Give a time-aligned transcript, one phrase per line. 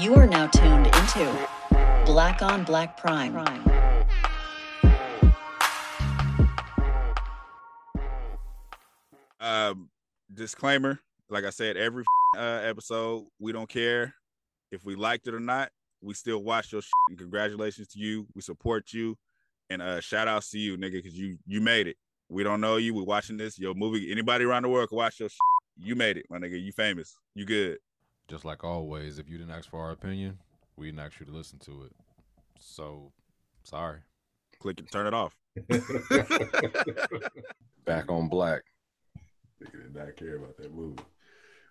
[0.00, 1.48] You are now tuned into
[2.04, 3.36] Black on Black Prime.
[9.38, 9.88] Um,
[10.32, 10.98] disclaimer:
[11.30, 12.02] like I said, every
[12.36, 14.14] uh, episode, we don't care
[14.72, 15.70] if we liked it or not.
[16.02, 18.26] We still watch your shit, and congratulations to you.
[18.34, 19.16] We support you,
[19.70, 21.96] and uh, shout outs to you, nigga, because you you made it.
[22.28, 22.94] We don't know you.
[22.94, 23.60] We're watching this.
[23.60, 24.10] Your movie.
[24.10, 25.28] Anybody around the world can watch your.
[25.28, 25.38] Shit.
[25.76, 26.60] You made it, my nigga.
[26.60, 27.16] You famous.
[27.36, 27.78] You good.
[28.28, 30.38] Just like always, if you didn't ask for our opinion,
[30.76, 31.92] we didn't ask you to listen to it.
[32.58, 33.12] So,
[33.64, 33.98] sorry.
[34.60, 34.90] Click it.
[34.90, 35.36] Turn it off.
[37.84, 38.62] Back on black.
[39.62, 41.02] Nigga did not care about that movie.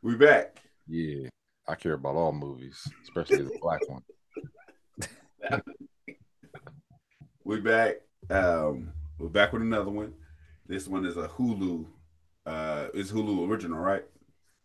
[0.01, 0.61] We back.
[0.87, 1.29] Yeah,
[1.67, 4.03] I care about all movies, especially the black one.
[7.45, 7.95] We back.
[8.29, 10.13] Um, we're back with another one.
[10.65, 11.85] This one is a Hulu.
[12.45, 14.05] Uh, it's Hulu original, right?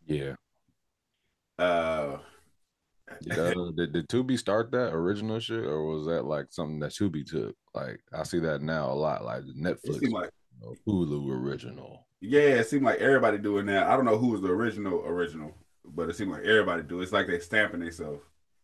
[0.06, 0.34] Yeah.
[1.58, 2.18] Uh,
[3.22, 6.92] Did, uh, did, did Tubi start that original shit, or was that like something that
[6.92, 7.56] Tubi took?
[7.74, 12.06] Like I see that now a lot, like Netflix, like you know, Hulu original.
[12.20, 13.86] yeah, it seemed like everybody doing that.
[13.88, 17.00] I don't know who was the original original, but it seemed like everybody do.
[17.00, 18.20] It's like they stamping themselves.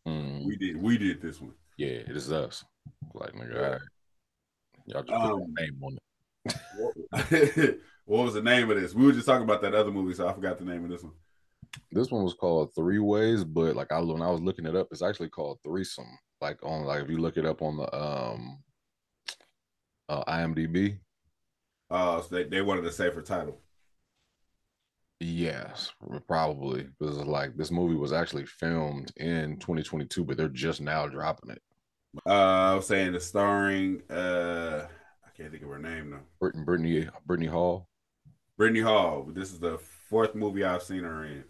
[0.06, 0.76] Mm, We did.
[0.80, 1.54] We did this one.
[1.78, 2.64] yeah, it is us.
[3.14, 3.60] Like nigga, Yeah.
[3.64, 3.80] all right.
[4.86, 5.98] y'all just put Um, a name on
[7.64, 7.80] it.
[8.04, 8.94] what was the name of this?
[8.94, 11.02] We were just talking about that other movie, so I forgot the name of this
[11.02, 11.14] one.
[11.92, 14.89] This one was called Three Ways, but like I when I was looking it up,
[14.91, 16.19] it's actually called Threesome.
[16.41, 18.58] Like on like if you look it up on the um
[20.08, 20.98] uh IMDb,
[21.91, 23.58] Uh, so they, they wanted a safer title.
[25.20, 25.92] yes,
[26.27, 31.50] probably because like this movie was actually filmed in 2022, but they're just now dropping
[31.50, 31.62] it.
[32.27, 34.03] Uh, I was saying the starring.
[34.11, 34.86] Uh,
[35.25, 36.20] I can't think of her name though.
[36.41, 37.88] Brittany Brittany Brittany Hall,
[38.59, 39.28] Brittany Hall.
[39.33, 39.78] This is the
[40.11, 41.44] fourth movie I've seen her in.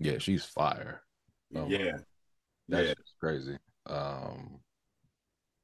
[0.00, 1.02] Yeah, she's fire.
[1.54, 1.98] Oh, yeah,
[2.68, 2.94] That's yeah.
[3.20, 3.56] crazy.
[3.86, 4.60] Um,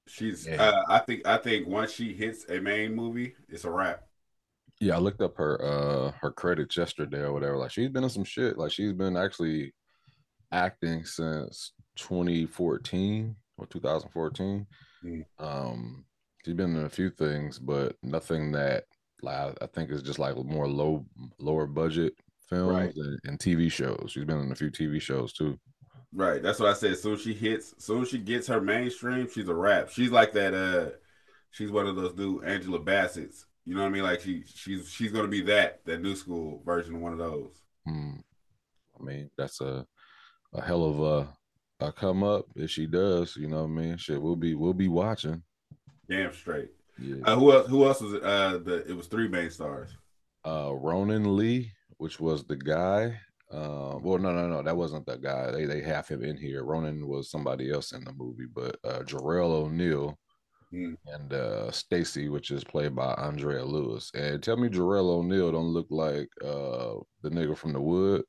[0.08, 0.46] She's.
[0.46, 0.62] Yeah.
[0.62, 1.26] Uh, I think.
[1.26, 4.02] I think once she hits a main movie, it's a wrap.
[4.80, 7.56] Yeah, I looked up her uh her credits yesterday or whatever.
[7.56, 8.56] Like she's been in some shit.
[8.58, 9.72] Like she's been actually
[10.52, 14.66] acting since 2014 or 2014.
[15.04, 15.24] Mm.
[15.38, 16.04] Um
[16.44, 18.84] she's been in a few things, but nothing that
[19.22, 21.06] like I- I think is just like more low
[21.38, 22.14] lower budget
[22.48, 22.94] films Right.
[22.96, 24.10] and, and TV shows.
[24.12, 25.58] She's been in a few TV shows too.
[26.12, 26.42] Right.
[26.42, 26.96] That's what I said.
[26.98, 29.90] Soon she hits, soon she gets her mainstream, she's a rap.
[29.90, 30.54] She's like that.
[30.54, 30.90] Uh,
[31.50, 33.46] she's one of those new Angela Bassett's.
[33.64, 34.02] You know what I mean?
[34.04, 37.52] Like she, she's, she's gonna be that that new school version of one of those.
[37.86, 38.12] Hmm.
[38.98, 39.84] I mean, that's a
[40.54, 43.96] a hell of a a come up if she does, you know what I mean?
[43.98, 45.42] Shit, we'll be we'll be watching.
[46.08, 46.70] Damn straight.
[46.98, 47.16] Yeah.
[47.24, 47.66] Uh, who else?
[47.68, 48.22] Who else was it?
[48.22, 49.90] Uh, the it was three main stars.
[50.46, 53.18] uh Ronan Lee, which was the guy.
[53.50, 55.50] Uh, well, no, no, no, that wasn't the guy.
[55.52, 56.64] They they have him in here.
[56.64, 60.18] Ronan was somebody else in the movie, but uh Jarrell O'Neal
[60.72, 60.94] Hmm.
[61.06, 64.10] and uh Stacy, which is played by Andrea Lewis.
[64.14, 68.24] And tell me Jarrell O'Neal don't look like uh the nigga from the wood.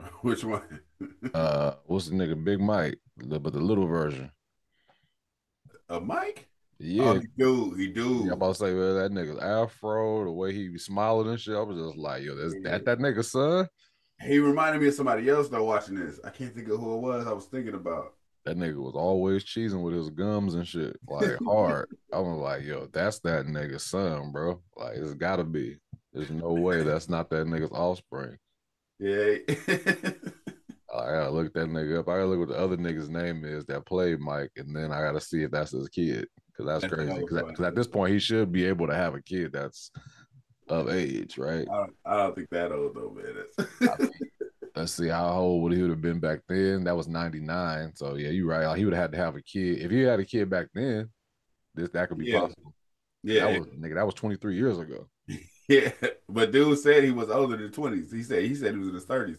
[0.20, 0.80] Which one?
[1.32, 2.42] Uh what's the nigga?
[2.44, 4.30] Big Mike, but the little version.
[5.88, 6.48] A Mike?
[6.80, 7.04] Oh, yeah.
[7.04, 7.74] Oh, he do.
[7.74, 8.22] He do.
[8.22, 11.54] I'm about to say, well, that nigga's afro, the way he be smiling and shit.
[11.54, 13.68] I was just like, yo, that's that that nigga son.
[14.20, 16.20] He reminded me of somebody else though watching this.
[16.24, 17.26] I can't think of who it was.
[17.26, 18.14] I was thinking about.
[18.44, 21.88] That nigga was always cheesing with his gums and shit, like hard.
[22.12, 24.60] I was like, yo, that's that nigga's son, bro.
[24.76, 25.78] Like, it's gotta be.
[26.12, 28.36] There's no way that's not that nigga's offspring.
[28.98, 29.36] Yeah.
[30.94, 32.08] I gotta look that nigga up.
[32.08, 35.00] I gotta look what the other nigga's name is that played Mike, and then I
[35.00, 36.28] gotta see if that's his kid.
[36.56, 37.10] Cause that's That's crazy.
[37.26, 37.56] Cause, at- funny.
[37.56, 39.90] 'cause at this point, he should be able to have a kid that's
[40.68, 41.66] of age, right?
[41.70, 44.08] I, don't, I don't think that old though, man.
[44.76, 46.84] Let's see how old would he would have been back then.
[46.84, 47.92] That was 99.
[47.96, 48.66] So yeah, you're right.
[48.66, 49.78] Like, he would have had to have a kid.
[49.80, 51.10] If he had a kid back then,
[51.74, 52.40] this that could be Yeah.
[52.40, 52.74] possible.
[53.22, 55.08] yeah, That was nigga, that was 23 years ago.
[55.68, 55.90] yeah.
[56.28, 58.12] But dude said he was older than twenties.
[58.12, 59.38] He said he said he was in his thirties.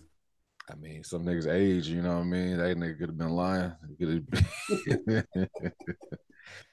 [0.72, 2.58] I mean, some niggas age, you know what I mean?
[2.58, 3.72] That nigga could have been lying.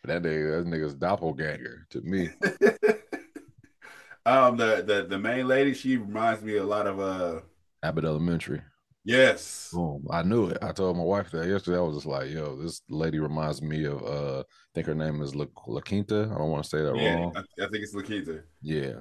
[0.03, 0.33] He could have been...
[0.33, 2.31] that nigga, that nigga's doppelganger to me.
[4.27, 7.41] um, the, the the main lady, she reminds me a lot of uh,
[7.83, 8.63] Abbott Elementary.
[9.05, 10.07] yes, Boom.
[10.11, 10.59] I knew it.
[10.63, 11.79] I told my wife that yesterday.
[11.79, 15.21] I was just like, yo, this lady reminds me of uh I think her name
[15.23, 16.31] is La, La Quinta.
[16.33, 17.15] I don't want to say that yeah.
[17.15, 17.33] wrong.
[17.37, 18.43] I, I think it's Lakita.
[18.61, 19.01] Yeah.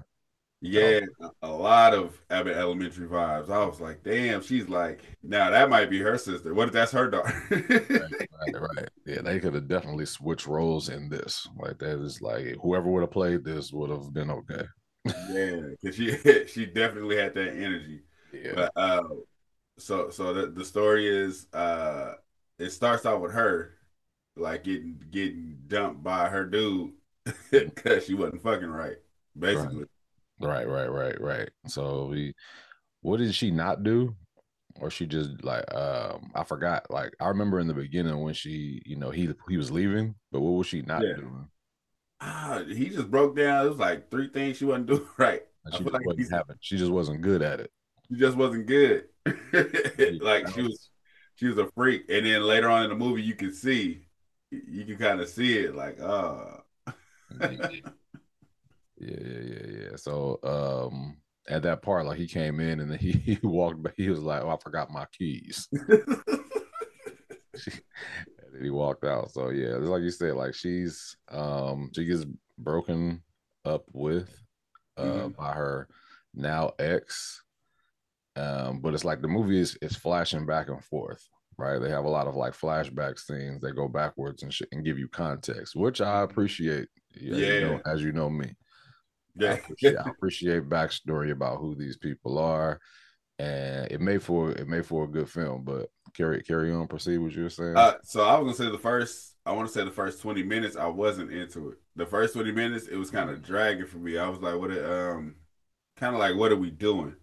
[0.64, 3.50] Yeah, a, a lot of Abbott Elementary vibes.
[3.50, 6.54] I was like, damn, she's like, now that might be her sister.
[6.54, 7.34] What if that's her daughter?
[7.50, 8.90] right, right.
[9.06, 11.48] Yeah, they could have definitely switched roles in this.
[11.58, 14.64] Like that is like whoever would have played this would have been okay.
[15.06, 18.02] yeah, because she she definitely had that energy.
[18.32, 18.54] Yeah.
[18.54, 19.04] But uh,
[19.80, 22.14] so so the the story is uh
[22.60, 23.76] it starts out with her
[24.36, 26.94] like getting getting dumped by her dude
[27.52, 28.98] because she wasn't fucking right,
[29.38, 29.80] basically.
[29.80, 29.91] Right,
[30.42, 31.20] right, right, right.
[31.22, 31.50] Right.
[31.68, 32.34] So we,
[33.02, 34.16] what did she not do?
[34.82, 36.88] Or she just like um I forgot.
[36.92, 40.42] Like I remember in the beginning when she, you know, he he was leaving, but
[40.42, 41.16] what was she not Yeah.
[41.16, 41.50] doing?
[42.20, 43.66] Ah, he just broke down.
[43.66, 45.44] It was like three things she wasn't doing right.
[45.66, 47.72] Like she just like wasn't having, she just wasn't good at it.
[48.10, 49.06] She just wasn't good.
[50.20, 50.90] like she was
[51.36, 52.06] she was a freak.
[52.10, 54.06] And then later on in the movie you can see
[54.52, 56.58] you can kind of see it like uh
[59.02, 59.96] yeah, yeah, yeah, yeah.
[59.96, 61.18] So um
[61.50, 64.20] at that part, like he came in and then he, he walked but he was
[64.20, 65.68] like, Oh, I forgot my keys.
[67.54, 69.32] and then he walked out.
[69.32, 72.26] So yeah, it's like you said, like she's um she gets
[72.58, 73.22] broken
[73.66, 74.30] up with
[74.98, 75.36] uh Mhm.
[75.36, 75.88] by her
[76.34, 77.44] now ex.
[78.38, 81.28] Um, but it's like the movie is is flashing back and forth,
[81.58, 81.80] right?
[81.80, 84.98] They have a lot of like flashback scenes that go backwards and shit and give
[84.98, 86.88] you context, which I appreciate.
[87.14, 87.92] Yeah, you know, Yeah.
[87.92, 88.56] as you know me.
[89.40, 89.54] I yeah.
[89.54, 92.80] appreciate, I appreciate backstory about who these people are,
[93.40, 95.64] and it made for it made for a good film.
[95.64, 97.20] But carry carry on, proceed.
[97.20, 97.76] What you were saying?
[97.76, 99.36] Uh, so I was gonna say the first.
[99.46, 100.76] I want to say the first twenty minutes.
[100.76, 101.78] I wasn't into it.
[101.96, 104.18] The first twenty minutes, it was kind of dragging for me.
[104.18, 104.72] I was like, "What?
[104.72, 105.36] it- Um,
[105.98, 107.16] kind of like, what are we doing?"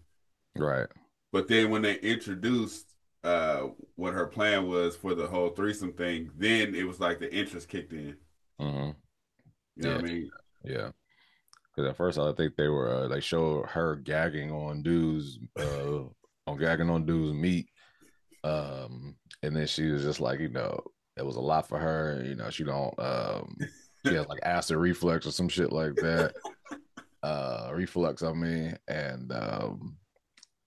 [0.55, 0.87] right.
[1.31, 2.85] But then when they introduced
[3.23, 7.33] uh what her plan was for the whole threesome thing, then it was like the
[7.33, 8.17] interest kicked in.
[8.59, 8.91] hmm
[9.75, 10.31] You know what I mean?
[10.63, 10.91] Yeah.
[11.75, 16.01] Because at first I think they were uh, they showed her gagging on dudes uh
[16.47, 17.69] on gagging on dudes meat.
[18.43, 20.79] Um and then she was just like, you know,
[21.17, 22.21] it was a lot for her.
[22.25, 23.55] You know, she don't um
[24.05, 26.33] she has like acid reflux or some shit like that.
[27.21, 29.97] Uh reflux, I mean, and um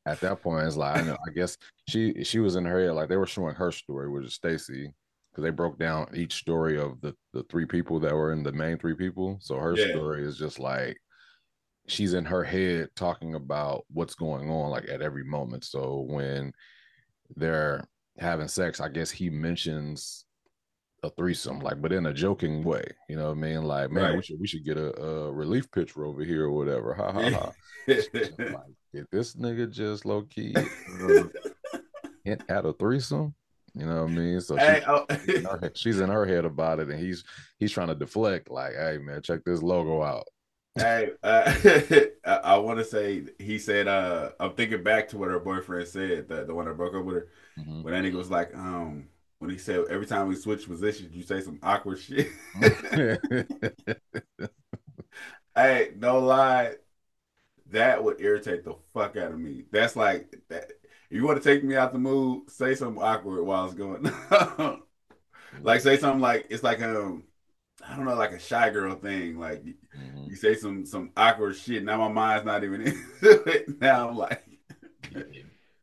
[0.04, 1.56] at that point it's like I know I guess
[1.88, 4.92] she she was in her head like they were showing her story, which is Stacy,
[5.32, 8.52] because they broke down each story of the the three people that were in the
[8.52, 9.38] main three people.
[9.40, 9.90] So her Yeah.
[9.90, 10.98] story is just like
[11.88, 15.64] she's in her head talking about what's going on like at every moment.
[15.64, 16.52] So when
[17.36, 17.84] they're
[18.18, 20.26] having sex, I guess he mentions
[21.02, 22.84] a threesome, like, but in a joking way.
[23.08, 23.64] You know what I mean?
[23.64, 26.94] Like, man, we should we should get a, a relief pitcher over here or whatever.
[26.94, 27.52] Ha ha ha.
[27.88, 30.54] like, this nigga just low key
[31.02, 31.24] uh,
[32.24, 33.34] hint at a threesome?
[33.74, 34.40] You know what I mean?
[34.40, 37.24] So hey, she, oh, in her she's in her head about it, and he's
[37.58, 38.50] he's trying to deflect.
[38.50, 40.24] Like, hey man, check this logo out.
[40.76, 41.54] hey, uh,
[42.24, 43.88] I, I want to say he said.
[43.88, 46.28] Uh, I'm thinking back to what her boyfriend said.
[46.28, 47.28] The the one that broke up with her.
[47.58, 47.82] Mhm.
[47.82, 49.08] When that nigga was like, um,
[49.38, 52.28] when he said every time we switch positions, you say some awkward shit.
[55.54, 56.74] hey, no lie,
[57.70, 59.64] that would irritate the fuck out of me.
[59.70, 60.72] That's like that.
[61.12, 64.02] You want to take me out the mood, say something awkward while it's going.
[65.62, 67.24] like say something like it's like um,
[67.86, 69.38] I don't know, like a shy girl thing.
[69.38, 70.30] Like Mhm.
[70.30, 71.84] you say some some awkward shit.
[71.84, 72.82] Now my mind's not even
[73.22, 73.78] it.
[73.80, 74.42] Now I'm like,
[75.10, 75.26] if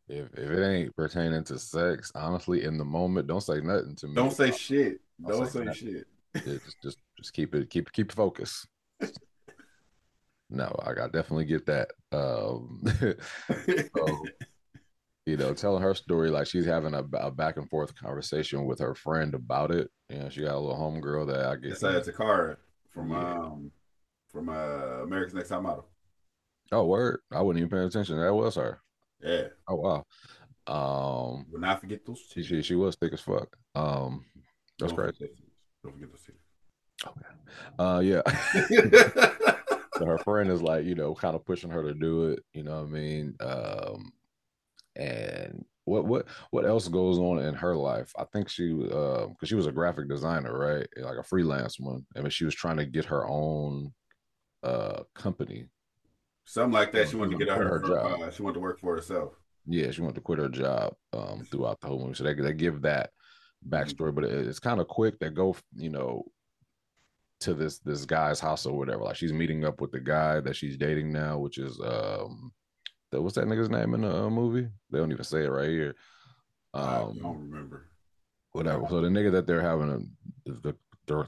[0.08, 4.14] if it ain't pertaining to sex, honestly, in the moment, don't say nothing to me.
[4.16, 5.00] don't say shit.
[5.24, 6.06] Don't Don't say say shit.
[6.44, 8.66] Yeah, just just just keep it keep keep focus.
[10.52, 11.92] No, I, I definitely get that.
[12.10, 12.82] Um,
[13.94, 14.26] so,
[15.30, 18.78] you know, telling her story like she's having a, a back and forth conversation with
[18.80, 19.90] her friend about it.
[20.08, 21.82] You know, she got a little homegirl that I guess.
[21.82, 22.58] It's uh, car
[22.92, 23.32] from Yeah.
[23.38, 23.70] um
[24.32, 25.86] from uh America's Next Top Model.
[26.72, 27.20] Oh, word!
[27.32, 28.20] I wasn't even paying attention.
[28.20, 28.80] That was her.
[29.22, 30.04] Yeah, Oh wow.
[30.66, 32.20] Um, will not forget those.
[32.32, 33.56] she she, she was thick as fuck.
[33.74, 34.24] Um,
[34.78, 35.28] that's crazy
[35.82, 36.30] Don't forget those-
[37.02, 37.16] Don't
[37.78, 38.22] Uh, yeah.
[39.98, 42.42] So her friend is like, you know, kind of pushing her to do it.
[42.54, 43.34] You know what I mean?
[43.40, 44.10] Um,
[45.00, 48.12] and what what what else goes on in her life?
[48.18, 50.86] I think she, uh, because she was a graphic designer, right?
[50.96, 52.06] Like a freelance one.
[52.16, 53.92] I mean, she was trying to get her own
[54.62, 55.66] uh company.
[56.44, 57.08] Something like that.
[57.08, 58.20] She wanted to get her, Her her, job.
[58.22, 59.32] uh, she wanted to work for herself.
[59.66, 62.14] Yeah, she wanted to quit her job um throughout the whole movie.
[62.14, 63.10] So they they give that
[63.68, 65.18] backstory, but it, it's kind of quick.
[65.18, 66.24] They go, you know,
[67.40, 69.04] to this this guy's house or whatever.
[69.04, 72.52] Like she's meeting up with the guy that she's dating now, which is um,
[73.12, 74.68] what's that nigga's name in the uh, movie?
[74.90, 75.94] They don't even say it right here.
[76.72, 77.86] I Um, don't remember.
[78.52, 78.86] whatever.
[78.88, 80.74] So the nigga that they're having a, the,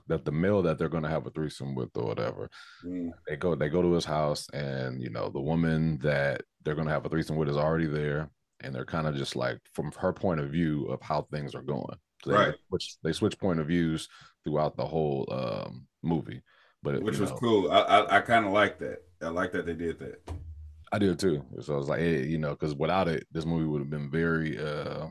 [0.06, 2.48] that the male that they're gonna have a threesome with or whatever.
[2.84, 6.76] Mm, They go they go to his house and you know the woman that they're
[6.76, 9.90] gonna have a threesome with is already there, and they're kind of just like from
[9.98, 11.96] her point of view of how things are going.
[12.22, 12.54] So they, Right.
[12.68, 14.08] Which they switch point of views
[14.44, 16.42] throughout the whole um, movie.
[16.84, 17.72] But Which was know, cool.
[17.72, 18.98] I I, I kind of like that.
[19.20, 20.20] I like that they did that.
[20.92, 21.44] I did too.
[21.60, 24.10] So I was like, hey, you know, because without it, this movie would have been
[24.10, 25.08] very uh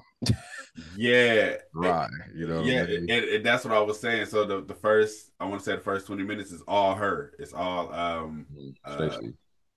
[0.76, 2.10] Yeah, right.
[2.34, 3.10] You know, what I yeah, mean?
[3.10, 4.28] and, and that's what I was saying.
[4.28, 7.34] So the, the first, I want to say the first twenty minutes is all her.
[7.40, 8.48] It's all um,
[8.86, 9.20] uh,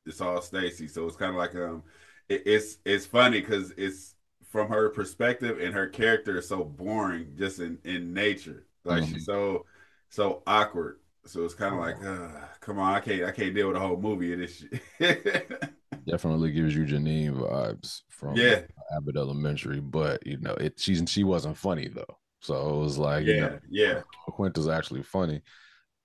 [0.07, 0.89] it's all Stacy.
[0.89, 1.85] So it's kind of like um,
[2.29, 4.15] it, it's it's funny because it's
[4.51, 8.67] from her perspective, and her character is so boring just in in nature.
[8.85, 9.05] Like Mhm.
[9.05, 9.67] she's so
[10.11, 10.99] so awkward.
[11.27, 12.29] So it's kind of like, uh,
[12.61, 14.63] come on, I can't I can't deal with the whole movie of this
[15.01, 15.63] shit.
[16.07, 18.63] Definitely gives you Janine vibes from yeah,
[18.95, 22.19] Abbott Elementary, but you know, it she's she wasn't funny though.
[22.43, 25.41] So it was like, you yeah, know, yeah, Quinta's actually funny.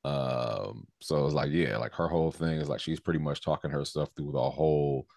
[0.06, 3.72] Um, so it's like, yeah, like her whole thing is like she's pretty much talking
[3.72, 5.08] her stuff through the whole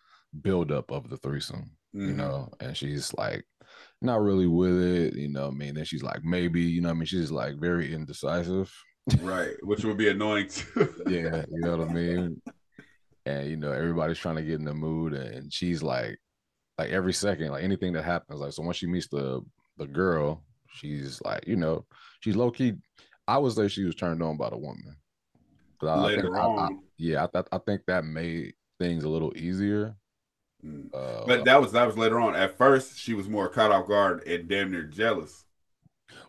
[0.43, 2.13] buildup of the threesome, you Mhm.
[2.15, 3.45] know, and she's like
[4.03, 5.49] not really with it, you know.
[5.49, 8.73] I mean, then she's like, maybe, you know, what I mean, she's like very indecisive.
[9.21, 9.53] Right.
[9.63, 10.95] Which would be annoying too.
[11.09, 12.41] yeah, you know what I mean.
[13.27, 16.19] And you know, everybody's trying to get in the mood, and she's like,
[16.79, 19.41] like every second, like anything that happens, like so once she meets the
[19.79, 20.43] the girl,
[20.75, 21.85] she's like, you know,
[22.21, 22.75] she's low key.
[23.29, 24.97] I would say she was turned on by the woman.
[25.83, 26.81] I- I Later I- I- on.
[26.97, 29.97] yeah, I, th- I think that made things a little easier.
[30.65, 30.95] Mm.
[30.95, 32.35] Uh, But that was that was later on.
[32.37, 35.45] At first, she was more caught off guard and damn near jealous.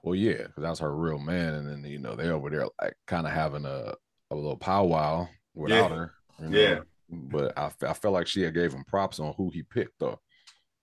[0.04, 2.94] Well, yeah, because that's her real man, and then you know they over there like
[3.08, 3.94] kind of having a
[4.32, 5.96] a little powwow without Yeah.
[5.98, 6.14] her.
[6.40, 6.58] you know?
[6.58, 6.80] Yeah.
[7.10, 10.20] but I, I felt like she had gave him props on who he picked though.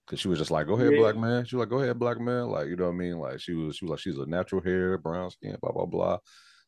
[0.07, 0.99] Cause she was just like, go ahead, Yeah.
[0.99, 1.43] black man.
[1.45, 2.47] She was like, go ahead, black man.
[2.47, 3.17] Like, you know what I mean?
[3.17, 6.17] Like she was, she was like, she's a natural hair, brown skin, blah, blah, blah.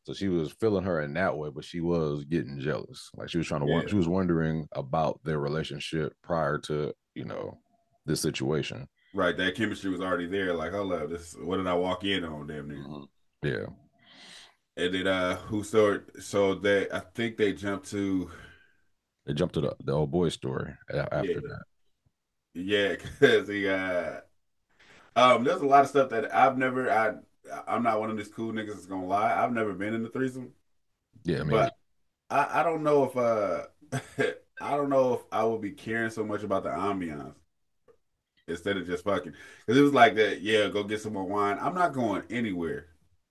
[0.04, 3.10] So she was feeling her in that way, but she was getting jealous.
[3.16, 3.82] Like she was trying to, Yeah.
[3.86, 7.58] she was wondering about their relationship prior to, you know,
[8.06, 8.86] this situation.
[9.14, 10.52] Right, that chemistry was already there.
[10.54, 13.04] Like, hold up, this what did I walk in on, damn Mm-hmm.
[13.42, 13.54] near?
[13.60, 13.66] Yeah.
[14.76, 16.22] And then uh, who started?
[16.22, 18.30] So they, I think they jumped to
[19.26, 20.78] They jumped to the, the old boy story
[21.12, 21.40] after Yeah.
[21.42, 21.64] that.
[22.54, 22.90] yeah,
[23.20, 24.20] because he uh,
[25.16, 27.14] um, there's a lot of stuff that I've never I
[27.68, 29.34] I'm not one of these cool niggas that's gonna lie.
[29.42, 30.52] I've never been in the threesome,
[31.24, 31.40] Yeah.
[31.40, 31.76] I mean, but
[32.30, 33.66] I I don't know if uh
[34.60, 37.36] I don't know if I would be caring so much about the ambiance
[38.48, 39.32] instead of just fucking
[39.66, 40.42] because it was like that.
[40.42, 41.58] Yeah, go get some more wine.
[41.60, 42.86] I'm not going anywhere.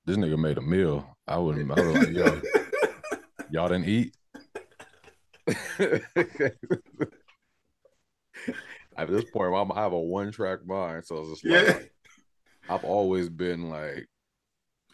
[0.06, 1.08] this nigga made a meal.
[1.28, 2.42] I wouldn't, I was like, yo,
[3.52, 4.16] y'all didn't eat?
[8.96, 11.90] At this point, I'm, I have a one track mind, so it's just like.
[12.70, 14.08] I've always been like,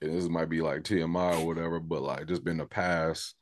[0.01, 3.35] and this might be like TMI or whatever, but like just been the past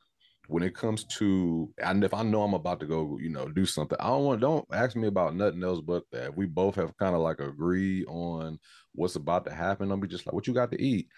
[0.48, 3.66] when it comes to, and if I know I'm about to go, you know, do
[3.66, 6.36] something, I don't want, don't ask me about nothing else but that.
[6.36, 8.58] We both have kind of like agree on
[8.94, 9.90] what's about to happen.
[9.90, 11.08] I'll be just like, what you got to eat,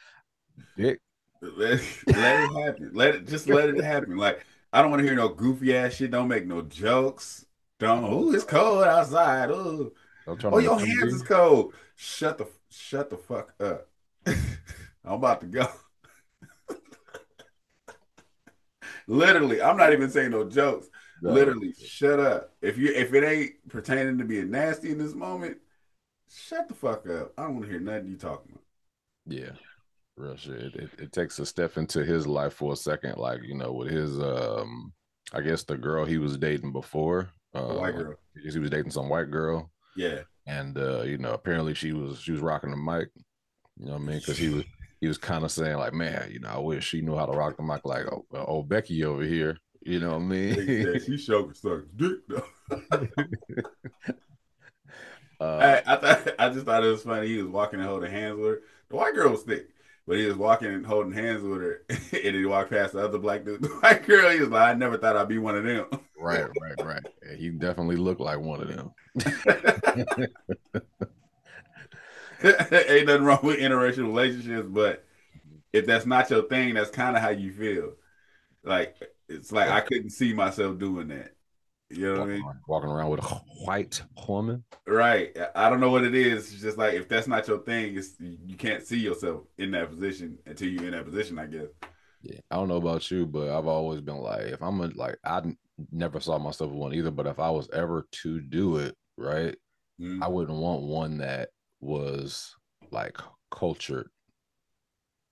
[0.77, 1.01] dick?
[1.43, 2.91] Let, let it happen.
[2.93, 4.17] Let it just let it happen.
[4.17, 6.11] Like I don't want to hear no goofy ass shit.
[6.11, 7.47] Don't make no jokes.
[7.79, 8.05] Don't.
[8.05, 9.51] Oh, it's cold outside.
[9.51, 9.91] Oh,
[10.27, 11.73] oh, your hands is cold.
[11.97, 13.89] Shut the shut the fuck up.
[14.27, 15.67] I'm about to go.
[19.11, 20.87] Literally, I'm not even saying no jokes.
[21.21, 21.33] No.
[21.33, 22.52] Literally, shut up.
[22.62, 25.59] If you if it ain't pertaining to being nasty in this moment,
[26.33, 27.33] shut the fuck up.
[27.37, 28.62] I don't want to hear nothing you talking about.
[29.26, 29.50] Yeah,
[30.17, 30.52] real shit.
[30.61, 33.73] It, it, it takes a step into his life for a second, like you know,
[33.73, 34.93] with his um,
[35.33, 38.14] I guess the girl he was dating before, uh, white girl.
[38.35, 40.21] because he was dating some white girl, Yeah.
[40.47, 43.09] and uh, you know, apparently she was she was rocking the mic.
[43.76, 44.19] You know what I mean?
[44.21, 44.64] Because he was
[45.00, 47.33] he was kind of saying like, man, you know, I wish she knew how to
[47.33, 49.59] rock the mic like oh, old Becky over here.
[49.83, 50.54] You know what I mean?
[50.54, 52.45] said she sure suck dick though.
[55.40, 57.28] uh, I, I thought I just thought it was funny.
[57.28, 58.61] He was walking and holding hands with her.
[58.90, 59.69] The white girl was thick,
[60.07, 63.19] but he was walking and holding hands with her, and he walked past the other
[63.19, 63.62] black dude.
[63.62, 65.87] The white girl, he was like, "I never thought I'd be one of them."
[66.21, 67.02] right, right, right.
[67.26, 68.92] Yeah, He definitely looked like one of them.
[72.88, 75.04] Ain't nothing wrong with interracial relationships, but
[75.73, 77.92] if that's not your thing, that's kind of how you feel.
[78.64, 78.97] Like
[79.28, 81.32] it's like I couldn't see myself doing that.
[81.90, 82.44] You know what I mean?
[82.68, 84.64] walking around with a white woman.
[84.87, 85.37] Right.
[85.56, 86.52] I don't know what it is.
[86.52, 89.90] It's just like if that's not your thing, it's you can't see yourself in that
[89.90, 91.66] position until you're in that position, I guess.
[92.23, 95.16] Yeah, I don't know about you, but I've always been like, if I'm a, like,
[95.25, 95.42] I
[95.90, 97.11] never saw myself one either.
[97.11, 99.56] But if I was ever to do it, right,
[100.00, 100.23] Mhm.
[100.23, 101.50] I wouldn't want one that
[101.81, 102.55] was
[102.91, 103.17] like
[103.51, 104.09] cultured,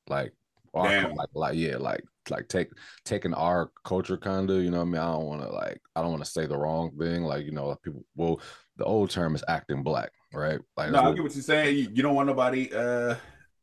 [0.08, 0.32] like,
[0.74, 2.68] our, like, like, yeah, like, like take
[3.04, 5.00] taking our culture kind of, you know what I mean?
[5.00, 7.52] I don't want to like, I don't want to say the wrong thing, like, you
[7.52, 8.04] know, people.
[8.16, 8.40] Well,
[8.76, 10.60] the old term is acting black, right?
[10.76, 11.76] Like, No, I get what you're saying.
[11.76, 13.16] You, you don't want nobody uh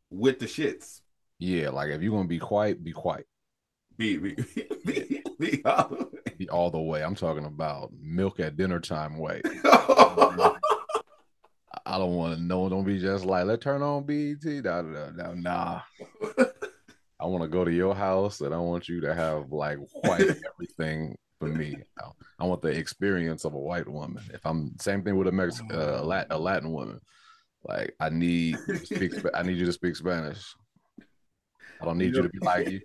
[0.10, 1.02] with the shits.
[1.40, 3.28] yeah, like if you're gonna be quiet, be quiet.
[3.98, 4.36] Be be
[4.86, 7.02] be, be all- the all the way.
[7.04, 9.46] I'm talking about milk at dinner time white.
[11.86, 12.68] I don't want to know.
[12.68, 14.44] Don't be just like, let's turn on BET.
[14.44, 15.82] Nah, nah, nah, nah.
[17.20, 20.22] I want to go to your house and I want you to have like white
[20.54, 21.78] everything for me.
[22.40, 24.24] I, want the experience of a white woman.
[24.34, 27.00] If I'm same thing with a Mexican, uh, a, Latin, a Latin woman,
[27.68, 29.14] like I need you to speak.
[29.34, 30.56] I need you to speak Spanish.
[31.82, 32.82] I don't need you to be like you.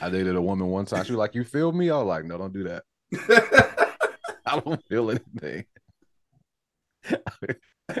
[0.00, 1.04] I dated a woman one time.
[1.04, 2.84] She was like, "You feel me?" I was like, "No, don't do that.
[4.46, 5.64] I don't feel anything."
[7.88, 7.96] I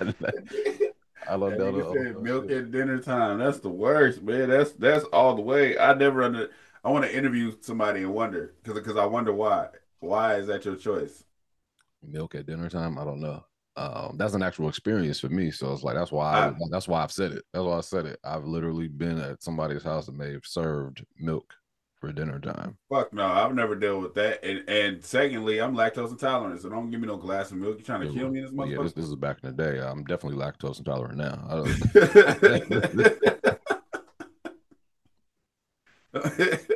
[0.00, 1.58] don't That
[1.92, 3.38] said milk at dinner time.
[3.38, 4.48] That's the worst, man.
[4.50, 5.78] That's that's all the way.
[5.78, 6.50] I never under.
[6.84, 9.68] I want to interview somebody and wonder because because I wonder why.
[10.00, 11.24] Why is that your choice?
[12.02, 12.98] milk at dinner time.
[12.98, 13.44] I don't know.
[13.76, 15.50] Um, that's an actual experience for me.
[15.50, 17.44] So it's like that's why I, I- that's why I've said it.
[17.52, 18.18] That's why I said it.
[18.24, 21.52] I've literally been at somebody's house and they've served milk
[22.06, 22.76] for dinner time.
[22.88, 24.44] Fuck no, I've never dealt with that.
[24.44, 27.78] And and secondly, I'm lactose intolerant, so don't give me no glass of milk.
[27.78, 29.80] You're trying to kill me, this Well, yeah, this, this is back in the day.
[29.80, 31.44] I'm definitely lactose intolerant now.
[31.48, 31.68] I don't,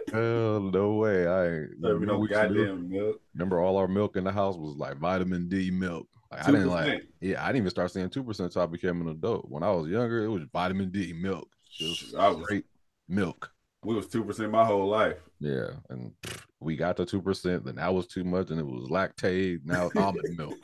[0.13, 1.27] hell no way.
[1.27, 1.81] I ain't.
[1.81, 3.21] No we used to do- goddamn milk.
[3.35, 6.09] Remember, all our milk in the house was like vitamin D milk.
[6.33, 7.03] Like, I didn't like.
[7.21, 9.49] Yeah, I didn't even start saying two percent until I became an adult.
[9.49, 11.49] When I was younger, it was vitamin D milk.
[11.71, 12.63] Just I was-
[13.09, 13.53] milk.
[13.83, 15.17] We was two percent my whole life.
[15.39, 16.13] Yeah, and
[16.61, 17.65] we got to two percent.
[17.65, 19.61] Then that was too much, and it was Lactaid.
[19.65, 20.55] Now almond milk.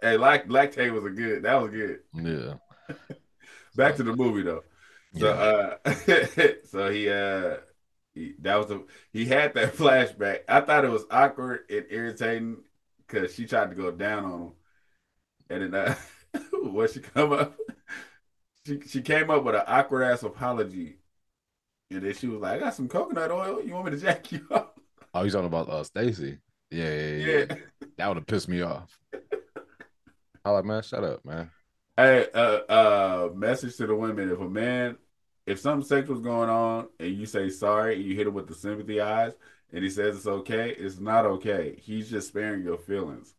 [0.00, 1.42] Hey, lact Lactaid was a good.
[1.42, 2.00] That was good.
[2.14, 2.54] Yeah,
[3.76, 4.62] Back to the movie though.
[5.18, 5.28] So
[5.84, 5.94] uh
[6.64, 7.56] so he uh
[8.14, 10.40] he, that was the he had that flashback.
[10.48, 12.58] I thought it was awkward and irritating
[13.06, 14.52] because she tried to go down on him.
[15.50, 15.94] And then uh
[16.62, 17.58] when she come up
[18.66, 20.96] she she came up with an awkward ass apology.
[21.94, 23.62] And then she was like, I got some coconut oil.
[23.62, 24.78] You want me to jack you up?
[25.14, 26.38] Oh, he's talking about uh Stacy.
[26.70, 27.44] Yeah, yeah, yeah.
[27.50, 27.56] Yeah.
[27.98, 28.98] That would have pissed me off.
[30.44, 31.50] I like, man, shut up, man.
[31.96, 34.96] Hey, uh, uh, message to the women: If a man,
[35.46, 38.54] if something sexual's going on, and you say sorry, and you hit him with the
[38.54, 39.32] sympathy eyes,
[39.72, 41.76] and he says it's okay, it's not okay.
[41.78, 43.34] He's just sparing your feelings.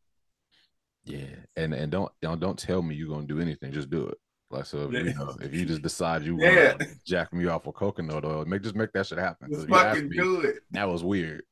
[1.06, 3.72] Yeah, and and don't don't don't tell me you're gonna do anything.
[3.72, 4.18] Just do it.
[4.54, 6.70] Like so, if you know, if you just decide you Yeah.
[6.70, 9.50] want to jack me off with coconut oil, make just make that shit happen.
[9.52, 10.60] Just if you ask fucking me, do it.
[10.72, 11.44] that was weird.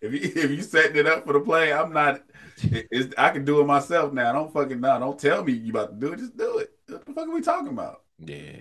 [0.00, 2.22] If you if you setting it up for the play, I'm not.
[3.18, 4.32] I can do it myself now.
[4.32, 4.98] Don't fucking no.
[5.00, 6.18] Don't tell me you about to do it.
[6.20, 6.70] Just do it.
[6.88, 8.02] What the fuck are we talking about?
[8.20, 8.52] Yeah,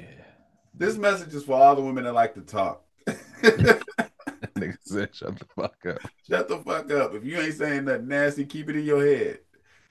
[0.74, 2.84] This message is for all the women that like to talk.
[3.44, 6.00] nigga said, shut the fuck up.
[6.28, 7.14] Shut the fuck up.
[7.14, 9.40] If you ain't saying nothing nasty, keep it in your head.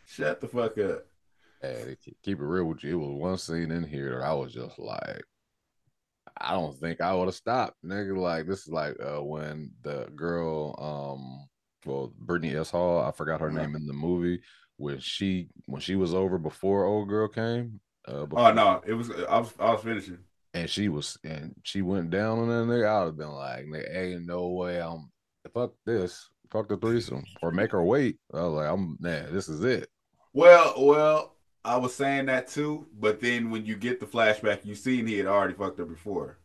[0.06, 1.06] Shut the fuck up.
[1.62, 3.02] Hey, keep- it real with you.
[3.02, 5.24] It was one scene in here that I was just like,
[6.40, 8.16] I don't think I would have stopped, nigga.
[8.16, 11.48] Like this is like uh when the girl, um,
[11.84, 12.70] well, Brittany S.
[12.70, 13.66] Hall, I forgot her Uh-huh.
[13.66, 14.40] name in the movie,
[14.76, 17.80] when she when she was over before old girl came.
[18.06, 20.18] Uh, Oh no, it was I was I was finishing.
[20.54, 23.64] and she was and she went down on that nigga, I would have been like,
[23.66, 25.10] nigga, ain't no way I'm
[25.54, 28.18] fuck this, fuck the threesome, or make her wait.
[28.32, 29.88] I was like, I'm nah, this is it.
[30.34, 31.31] Well, well,
[31.64, 35.18] I was saying that too, but then when you get the flashback, you seen he
[35.18, 36.38] had already fucked her before,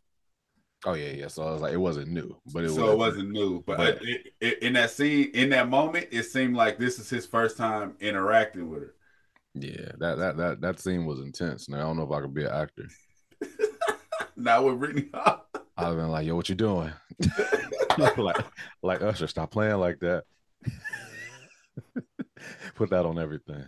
[0.85, 1.27] Oh yeah, yeah.
[1.27, 3.63] So I was like, it wasn't new, but it so was it wasn't new.
[3.65, 7.09] But But- it, it, in that scene, in that moment, it seemed like this is
[7.09, 8.93] his first time interacting with her.
[9.55, 11.67] Yeah, that that that that scene was intense.
[11.67, 12.87] Now I don't know if I could be an actor.
[14.35, 15.09] Not with Brittany.
[15.75, 16.93] I've been like, yo, what you doing?
[18.17, 18.37] like
[18.83, 20.25] like Usher, stop playing like that.
[22.75, 23.65] Put that on everything.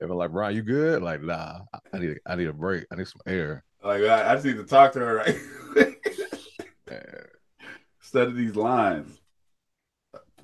[0.00, 1.02] And I'm like, Brian, you good?
[1.02, 1.60] Like, nah,
[1.92, 2.86] I- need I need a break.
[2.92, 3.64] I need some air.
[3.82, 5.38] like I, I just need to talk to her right.
[8.00, 9.20] Study these lines.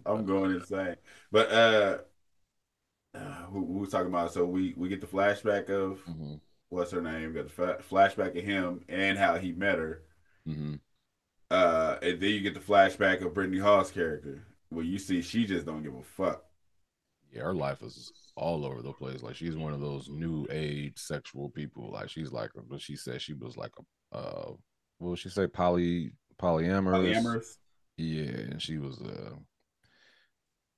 [0.06, 0.96] I'm going insane.
[1.30, 1.98] But uh,
[3.14, 4.32] uh who, who was talking about?
[4.32, 7.28] So we we get the flashback of mhm, what's her name?
[7.28, 10.02] We Got the fa- flashback of him and how he met her.
[10.46, 10.80] mhm.
[11.50, 15.46] Uh, and then you get the flashback of Brittany Hall's character, where you see she
[15.46, 16.44] just don't give a fuck.
[17.32, 19.22] Yeah, her life is all over the place.
[19.22, 21.90] Like she's one of those new age sexual people.
[21.92, 23.72] Like she's like, but she said she was like
[24.12, 24.52] a, uh,
[24.98, 25.46] what would she say?
[25.46, 27.14] Poly polyamorous.
[27.14, 27.56] Polyamorous.
[27.96, 29.34] Yeah, and she was uh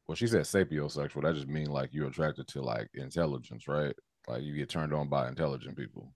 [0.06, 1.22] well she said sapiosexual.
[1.22, 3.94] That just mean like you're attracted to like intelligence, right?
[4.28, 6.12] Like you get turned on by intelligent people.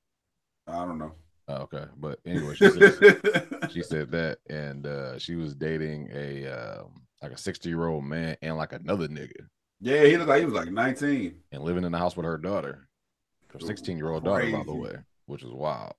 [0.67, 1.13] I don't know.
[1.49, 1.85] Oh, okay.
[1.97, 7.33] But anyway, she said she said that and uh she was dating a um like
[7.33, 9.47] a 60 year old man and like another nigga
[9.81, 11.35] yeah, he looked like he was like 19.
[11.53, 12.89] and living in the house with her daughter.
[13.53, 15.95] Her 16 year old daughter, by the way, which is wild.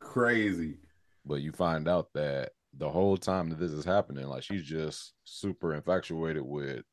[0.00, 0.78] Crazy.
[1.26, 5.12] But you find out that the whole time that this is happening, like she's just
[5.24, 6.84] super infatuated with,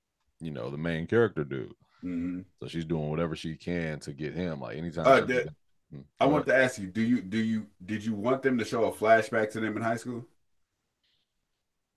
[0.42, 1.74] you know, the main character dude.
[2.04, 2.46] Mhm.
[2.62, 4.60] So she's doing whatever she can to get him.
[4.62, 5.08] Like anytime.
[5.08, 5.48] Uh, did-
[5.92, 8.66] can- I want to ask you: Do you do you did you want them to
[8.66, 10.26] show a flashback to them in high school?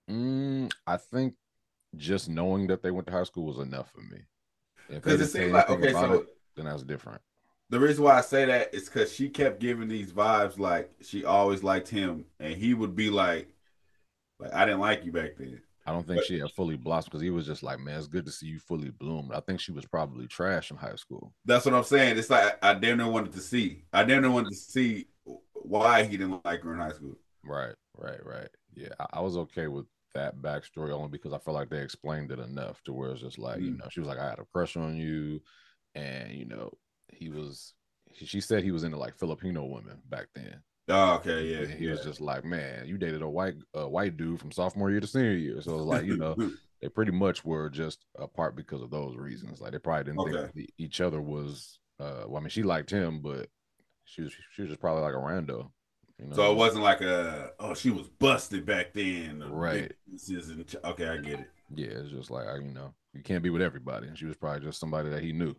[0.09, 1.35] Mm, I think
[1.95, 4.21] just knowing that they went to high school was enough for me.
[4.95, 7.21] Because it seemed like okay, so it, then that's different.
[7.69, 11.25] the reason why I say that is because she kept giving these vibes like she
[11.25, 13.49] always liked him, and he would be like,
[14.39, 17.21] "Like I didn't like you back then." I don't think she had fully blossomed because
[17.21, 19.33] he was just like, man, it's good to see you fully bloomed.
[19.33, 21.33] I think she was probably trash in high school.
[21.43, 22.17] That's what I'm saying.
[22.17, 23.83] It's like I damn near wanted to see.
[23.91, 25.07] I damn near wanted to see
[25.53, 27.17] why he didn't like her in high school.
[27.43, 28.47] Right, right, right.
[28.75, 32.31] Yeah, I, I was okay with that backstory only because I felt like they explained
[32.31, 33.77] it enough to where it's just like, you Mm.
[33.77, 35.41] know, she was like, I had a crush on you,
[35.95, 36.71] and you know,
[37.11, 37.73] he was.
[38.13, 40.61] She she said he was into like Filipino women back then.
[40.89, 41.65] Oh, okay, yeah.
[41.65, 44.89] And he was just like, man, you dated a white a white dude from sophomore
[44.91, 45.61] year to senior year.
[45.61, 46.37] So it was like, you know,
[46.81, 49.61] they pretty much were just apart because of those reasons.
[49.61, 50.49] Like they probably didn't Okay.
[50.55, 51.79] think each other was.
[51.99, 53.49] uh Well, I mean, she liked him, but
[54.05, 55.71] she was she was just probably like a rando.
[56.23, 56.35] You know?
[56.35, 59.43] so it wasn't like a oh she was busted back then.
[59.51, 59.91] Right.
[60.07, 61.07] This isn't okay.
[61.07, 61.49] I get it.
[61.75, 64.37] Yeah, it's just like I- you know, you can't be with everybody, and she was
[64.37, 65.53] probably just somebody that he knew.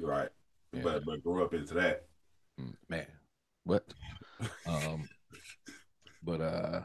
[0.00, 0.30] Right.
[0.72, 0.80] Yeah.
[0.82, 2.06] But but grew up into that.
[2.60, 3.06] Mm, Man,
[3.64, 3.84] what?
[4.66, 5.08] um,
[6.22, 6.80] but uh,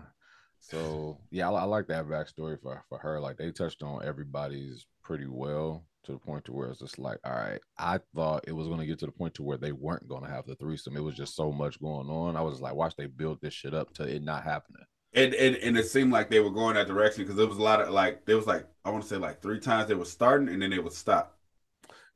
[0.60, 3.20] so yeah, I, I like that backstory for for her.
[3.20, 7.20] Like they touched on everybody's pretty well to the point to where it's just like,
[7.24, 9.72] all right, I thought it was going to get to the point to where they
[9.72, 10.98] weren't going to have the threesome.
[10.98, 12.36] It was just so much going on.
[12.36, 14.84] I was like, watch they build this shit up to it not happening.
[15.14, 17.64] And, and and it seemed like they were going that direction because there was a
[17.64, 20.06] lot of like there was like I want to say like three times they were
[20.06, 21.36] starting and then they would stop.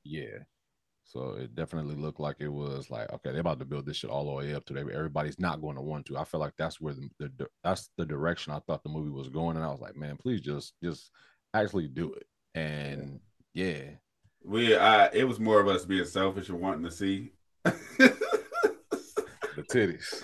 [0.03, 0.43] Yeah.
[1.03, 4.11] So it definitely looked like it was like okay, they're about to build this shit
[4.11, 4.77] all the way up to.
[4.77, 6.17] Everybody's not going to want to.
[6.19, 9.29] I feel like that's where the, the that's the direction I thought the movie was
[9.29, 11.09] going, and I was like, man, please just just
[11.55, 12.27] actually do it.
[12.53, 13.19] And
[13.53, 13.81] yeah,
[14.43, 17.31] We I it was more of us being selfish and wanting to see.
[17.63, 18.13] the
[19.71, 20.23] titties.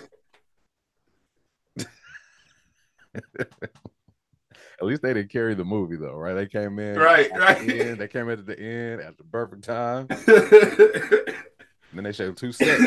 [4.80, 6.32] At least they didn't carry the movie though, right?
[6.32, 7.66] They came in Right, right.
[7.66, 10.06] The end, they came in at the end at the perfect time.
[11.92, 12.82] then they showed two sets.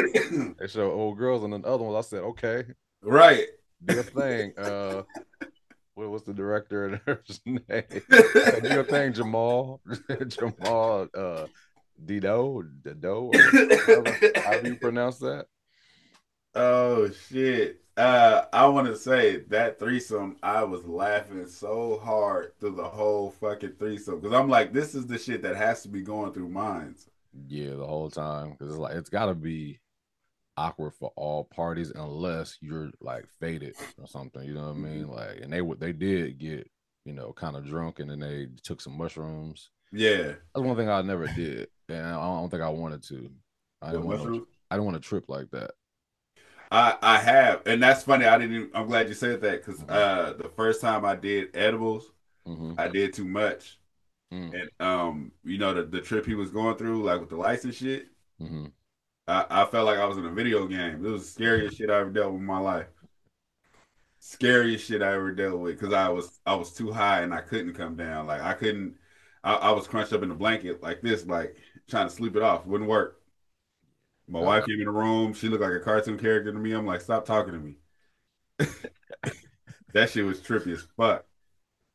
[0.60, 2.04] They showed old girls, and then the other ones.
[2.04, 2.64] I said, okay,
[3.04, 3.46] right.
[3.86, 4.54] do your thing.
[4.58, 5.04] Uh,
[5.96, 7.62] what was the director and her name?
[8.62, 9.82] do your thing, Jamal.
[10.28, 11.48] Jamal uh,
[12.04, 15.46] Dido, Dido, or however, however you pronounce that.
[16.56, 17.82] Oh shit.
[17.96, 23.30] Uh I want to say that threesome I was laughing so hard through the whole
[23.32, 26.50] fucking threesome cuz I'm like this is the shit that has to be going through
[26.50, 27.10] minds.
[27.48, 29.80] Yeah, the whole time because it's like it's got to be
[30.58, 34.44] awkward for all parties unless you're like faded or something.
[34.44, 35.08] You know what I mean?
[35.08, 36.70] Like, and they would they did get
[37.06, 39.70] you know kind of drunk and then they took some mushrooms.
[39.92, 40.34] Yeah.
[40.54, 43.30] That's one thing I never did, and I don't think I wanted to.
[43.82, 45.72] I didn't want to, I didn't want to trip like that.
[46.72, 49.82] I I have and that's funny I didn't even, I'm glad you said that cuz
[49.88, 52.12] uh the first time I did edibles
[52.46, 53.80] hmm I did too much
[54.34, 54.52] Mm.
[54.62, 57.76] and um you know the the trip he was going through like with the license
[57.76, 58.08] shit
[58.40, 58.66] hmm
[59.28, 61.06] I, I felt like I was in a video game.
[61.06, 62.88] It was the scariest shit I ever dealt with in my life.
[64.20, 67.42] Scariest shit I ever dealt with because I was I was too high and I
[67.42, 68.26] couldn't come down.
[68.28, 68.98] Like I couldn't.
[69.44, 71.58] I, I was crunched up in a blanket like this, like
[71.90, 72.66] trying to sleep it off.
[72.66, 73.22] Wouldn't work.
[74.28, 75.34] My Uh, wife came in the room.
[75.34, 76.72] She looked like a cartoon character to me.
[76.74, 77.76] I'm like, stop talking to me.
[79.94, 81.26] that shit was trippy as fuck.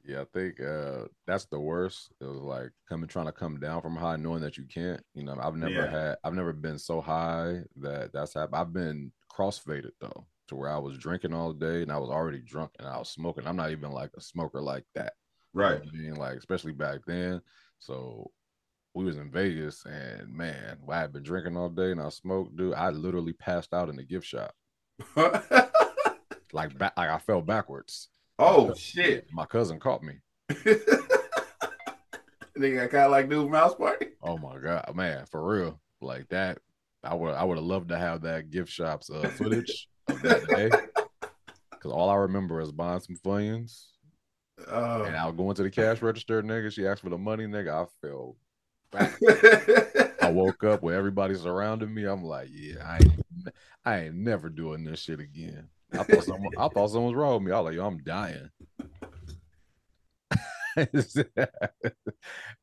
[0.09, 2.11] Yeah, I think uh, that's the worst.
[2.21, 5.03] It was like coming trying to come down from high, knowing that you can't.
[5.14, 5.90] You know, I've never Yeah.
[5.90, 8.57] had, I've never been so high that that's happened.
[8.57, 12.40] I've been crossfaded though, to where I was drinking all day and I was already
[12.40, 13.47] drunk and I was smoking.
[13.47, 15.12] I'm not even like a smoker like that.
[15.59, 15.83] You know Right.
[15.83, 17.42] I mean, like especially back then.
[17.79, 18.33] So
[18.94, 22.57] we was in Vegas and man, I had been drinking all day and I smoked,
[22.57, 22.75] dude.
[22.75, 24.55] I literally passed out in the gift shop,
[26.53, 28.09] like back, like I fell backwards.
[28.38, 29.27] Oh shit.
[29.33, 30.14] My cousin caught me.
[32.57, 34.07] Nigga, I kind of like Dude Mouse Party.
[34.22, 36.59] Oh my god, man, for real, like that.
[37.05, 40.46] I would, I would have loved to have that gift shop's uh, footage of that
[40.48, 40.68] day,
[41.70, 43.85] because all I remember is buying some Funyuns,
[44.68, 45.05] Oh.
[45.05, 46.72] and I'll go into the cash register, nigga.
[46.72, 47.85] She asked for the money, nigga.
[47.85, 48.37] I fell.
[50.20, 52.05] I woke up with everybody surrounding me.
[52.05, 53.48] I'm like, yeah, I ain't,
[53.85, 55.68] I ain't never doing this shit again.
[55.92, 57.53] I thought someone, I thought someone was wrong with me.
[57.53, 58.51] I was like, yo, I'm dying.
[60.77, 61.51] I was like-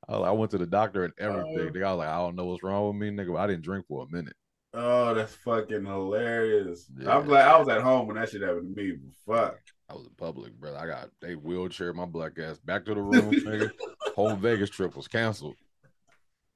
[0.10, 1.60] I went to the doctor and oh, everything.
[1.60, 1.72] Oh.
[1.72, 3.38] Nigga, I was like, I don't know what's wrong with me, nigga.
[3.38, 4.36] I didn't drink for a minute.
[4.74, 6.90] Oh, that's fucking hilarious.
[7.00, 7.18] Yeah.
[7.18, 8.98] I'm glad I was at home when that shit happened to me.
[9.26, 9.58] Fuck.
[9.90, 10.78] I was in public, brother.
[10.78, 13.72] I got they wheelchair my black ass back to the room, nigga.
[14.16, 15.56] Whole Vegas trip was canceled.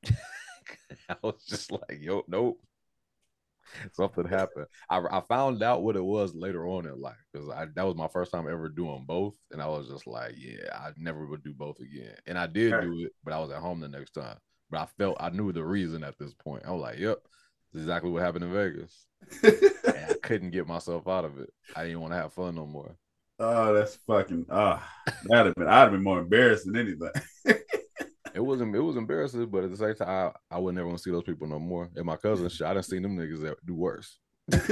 [1.10, 2.60] I was just like, yo, nope.
[3.93, 4.67] Something happened.
[4.89, 7.95] I, I found out what it was later on in life because I that was
[7.95, 11.43] my first time ever doing both, and I was just like, yeah, I never would
[11.43, 12.15] do both again.
[12.27, 14.38] And I did do it, but I was at home the next time.
[14.69, 16.63] But I felt I knew the reason at this point.
[16.65, 17.17] I was like, yep,
[17.73, 19.05] this is exactly what happened in Vegas.
[19.89, 21.51] And I couldn't get myself out of it.
[21.75, 22.95] I didn't want to have fun no more.
[23.39, 24.88] oh, that's fucking ah.
[25.25, 27.10] that'd have been I'd have been more embarrassed than anything.
[28.39, 30.97] It wasn't it was embarrassing, but at the same time, I, I would never want
[30.97, 31.89] to see those people no more.
[31.97, 34.17] And my cousin, shit, I done seen them niggas that do worse.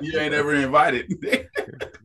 [0.00, 1.12] you ain't ever invited.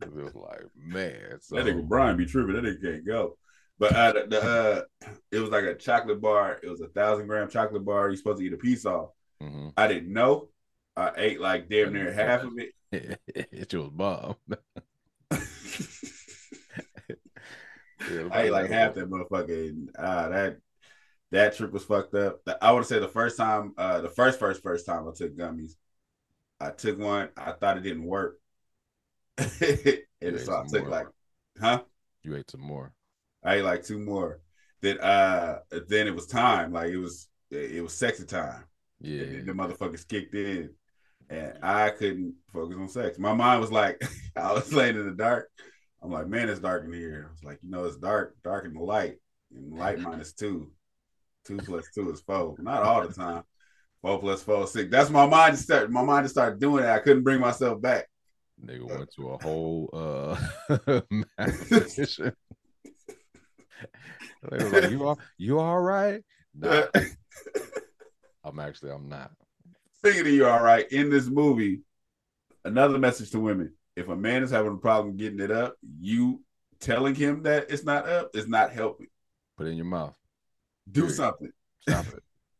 [0.02, 2.54] It was like, man, so That nigga Brian be tripping.
[2.54, 3.36] That nigga can't go.
[3.78, 6.58] But uh, the, the uh, it was like a chocolate bar.
[6.62, 8.08] It was a thousand gram chocolate bar.
[8.08, 9.10] You're supposed to eat a piece off.
[9.40, 9.72] mhm.
[9.76, 10.48] I didn't know.
[10.96, 13.20] I ate like damn near half of it.
[13.32, 14.34] it was bomb.
[18.12, 19.68] Yeah, I ate like half that motherfucker.
[19.68, 20.56] And, uh, that
[21.32, 22.44] that trip was fucked up.
[22.44, 25.36] The- I would say the first time, uh, the first first first time I took
[25.36, 25.72] gummies,
[26.60, 27.30] I took one.
[27.36, 28.38] I thought it didn't work,
[29.38, 30.90] and so I took more.
[30.90, 31.06] like,
[31.60, 31.82] huh?
[32.22, 32.92] You ate some more.
[33.44, 34.40] I ate like two more.
[34.82, 36.72] Then uh then it was time.
[36.72, 38.64] Like it was it was sexy time.
[39.00, 39.22] Yeah.
[39.22, 40.70] And the motherfuckers kicked in.
[41.28, 43.18] And I couldn't focus on sex.
[43.18, 44.00] My mind was like,
[44.36, 45.50] I was laying in the dark.
[46.06, 47.26] I'm like, man, it's dark in here.
[47.28, 49.16] I was like, you know, it's dark, dark in the light.
[49.52, 50.70] And light minus two.
[51.44, 52.54] Two plus two is four.
[52.60, 53.42] Not all the time.
[54.02, 54.88] Four plus four is six.
[54.88, 55.90] That's my mind started.
[55.90, 56.90] My mind just started doing it.
[56.90, 58.06] I couldn't bring myself back.
[58.64, 61.00] Nigga went to a whole uh
[61.38, 62.32] mathematician.
[64.50, 66.22] They was like, you all you all right?
[66.54, 66.84] Nah,
[68.44, 69.32] I'm actually I'm not.
[69.98, 71.80] Speaking of you, all right, in this movie,
[72.64, 73.74] another message to women.
[73.96, 76.42] If a man is having a problem getting it up, you
[76.80, 79.06] telling him that it's not up is not helping.
[79.56, 80.16] Put it in your mouth.
[80.92, 81.16] Do Period.
[81.16, 81.50] something.
[81.80, 82.04] Stop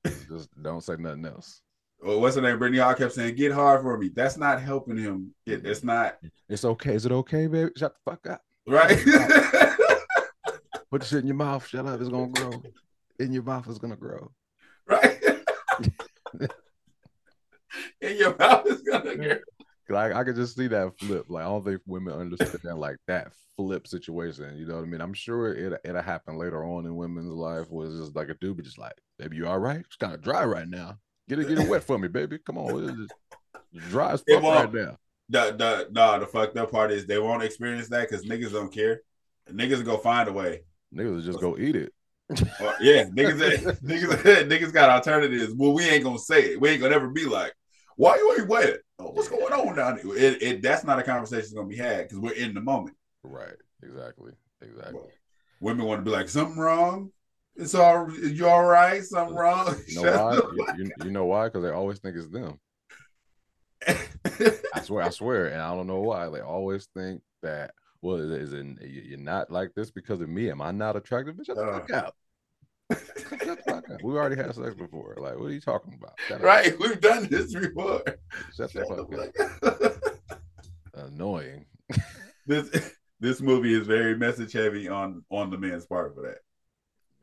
[0.04, 0.14] it.
[0.28, 1.60] Just don't say nothing else.
[2.00, 2.58] Or what's her name?
[2.58, 5.34] Brittany Hall kept saying, "Get hard for me." That's not helping him.
[5.46, 6.16] It, it's not
[6.48, 6.94] It's okay.
[6.94, 7.70] Is it okay, baby?
[7.76, 8.40] Shut the fuck up.
[8.66, 8.96] right.
[10.90, 11.66] Put the shit in your mouth.
[11.66, 12.00] Shut up.
[12.00, 12.62] It's gonna grow.
[13.18, 14.30] In your mouth, it's gonna grow.
[14.86, 15.18] right.
[18.00, 19.42] In your mouth is gonna get.
[19.88, 21.26] Like I could just see that flip.
[21.28, 24.56] Like I don't think women understand like that flip situation.
[24.56, 25.00] You know what I mean?
[25.00, 28.34] I'm sure it it'll happen later on in women's life where it's just like a
[28.34, 29.80] dude be just like, baby, you all right?
[29.80, 30.98] It's kind of dry right now.
[31.28, 32.38] Get it, get it wet for me, baby.
[32.38, 32.88] Come on.
[32.88, 34.96] It's just dry as fuck right now.
[35.28, 38.72] The the no, the fucked up part is they won't experience that because niggas don't
[38.72, 39.00] care.
[39.50, 40.62] Niggas go find a way.
[40.94, 41.92] Niggas just go eat it.
[42.60, 45.52] Or- yeah, niggas, niggas, niggas got alternatives.
[45.54, 46.60] Well, we ain't gonna say it.
[46.60, 47.54] We ain't gonna ever be like,
[47.96, 48.78] why are you ain't wet?
[48.98, 50.16] Oh, what's going on down there?
[50.16, 52.96] It, it, that's not a conversation that's gonna be had because we're in the moment.
[53.22, 53.54] Right.
[53.82, 54.32] Exactly.
[54.62, 55.00] Exactly.
[55.60, 57.10] Women want to be like, something wrong?
[57.56, 59.02] It's all you all right?
[59.02, 59.74] Something wrong?
[59.88, 60.12] You know
[60.56, 60.74] why?
[60.76, 61.46] You, you, know why?
[61.48, 62.58] Because they always think it's them.
[63.86, 66.28] I swear, I swear, and I don't know why.
[66.28, 67.72] They always think that.
[68.02, 70.50] Well, is it, you- you're not like this because of me?
[70.50, 71.34] Am I not attractive?
[71.34, 71.72] Bitch, shut the Uh.
[71.80, 71.88] fuck up.
[71.88, 72.16] Shut the fuck up.
[74.02, 75.16] We already had sex before.
[75.18, 76.40] Like, what are you talking about?
[76.40, 76.78] Right?
[76.78, 78.02] We've done this before.
[78.56, 79.30] Shut Shut the
[79.62, 80.02] fuck up.
[81.06, 81.66] Annoying.
[82.46, 86.38] this this movie is very message heavy on on the man's part for that.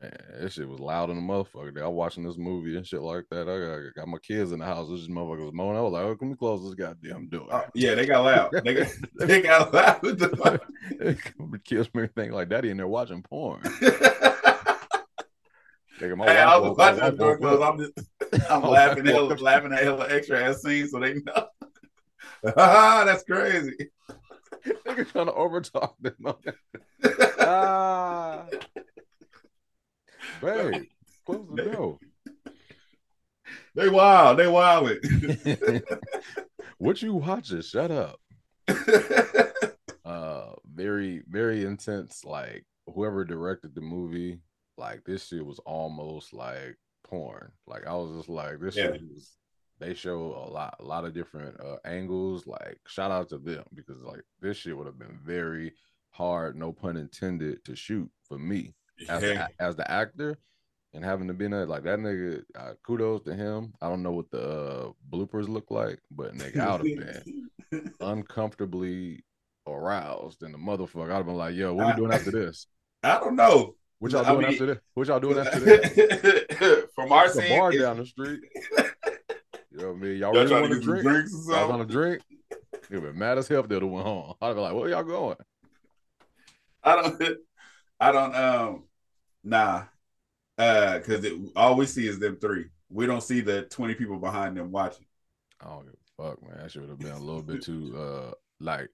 [0.02, 1.80] Man, this shit was loud in the motherfucker.
[1.80, 3.48] I was watching this movie and shit like that.
[3.48, 4.88] I got, got my kids in the house.
[4.90, 5.78] This motherfucker was moaning.
[5.78, 7.46] I was like, oh, can we close this goddamn door?
[7.50, 8.50] Uh, yeah, they got loud.
[8.64, 10.00] They got, they got loud.
[10.90, 13.62] The kids me think like daddy in there watching porn.
[16.00, 17.62] Nigga, my Hey, I was watching wife the door woke close.
[17.62, 17.72] up.
[17.72, 17.92] I'm just,
[18.50, 19.40] I'm laughing, wife hella, woke up.
[19.40, 21.46] laughing at hella extra ass scenes, so they know.
[22.56, 23.90] That's crazy.
[24.86, 26.14] Nigga trying to overtalk them.
[27.40, 28.46] ah,
[30.40, 30.84] babe,
[31.26, 31.98] close the door.
[33.74, 34.38] they wild.
[34.38, 34.90] They wild.
[36.78, 37.60] what you watching?
[37.62, 38.20] Shut up.
[40.04, 42.24] Uh, very, very intense.
[42.24, 44.40] Like whoever directed the movie,
[44.76, 47.52] like this shit was almost like porn.
[47.66, 48.92] Like I was just like, this Yeah.
[48.92, 49.36] shit was.
[49.80, 52.46] They show a lot, a lot of different uh, angles.
[52.46, 55.72] Like shout out to them because like this shit would have been very
[56.10, 58.74] hard, no pun intended, to shoot for me
[59.08, 60.38] as the, as the actor
[60.94, 62.42] and having to be in it like that nigga.
[62.56, 63.74] Uh, kudos to him.
[63.82, 67.24] I don't know what the uh, bloopers look like, but nigga, I would have
[67.70, 69.24] been uncomfortably
[69.66, 71.10] aroused and the motherfucker.
[71.10, 72.68] I'd have been like, yo, what we I- doing after this?
[73.02, 73.74] I don't know.
[74.04, 74.80] What y'all I doing mean- after that?
[74.92, 76.88] What y'all doing after that?
[76.94, 78.40] From our It's scene, bar it's- down the street.
[79.70, 80.18] You know what I mean?
[80.18, 81.02] Y'all y'all really want to to get some drink?
[81.08, 82.22] drinks or Y'all want to drink?
[82.90, 84.34] You'd be mad as hell if they'd have went home.
[84.42, 85.36] I'd be like, where y'all going?
[86.82, 87.22] I don't.
[88.00, 88.34] I don't.
[88.36, 88.82] Um.
[89.42, 89.84] Nah.
[90.58, 90.98] Uh.
[90.98, 92.66] Because all we see is them three.
[92.90, 95.06] We don't see the twenty people behind them watching.
[95.62, 96.58] I don't give a fuck, man.
[96.60, 98.90] That should have been a little bit too uh like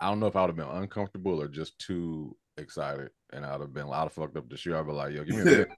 [0.00, 3.60] I don't know if I would have been uncomfortable or just too excited, and I'd
[3.60, 4.76] have been I'd have fucked up the shoe.
[4.76, 5.68] I'd be like, yo, give me a minute,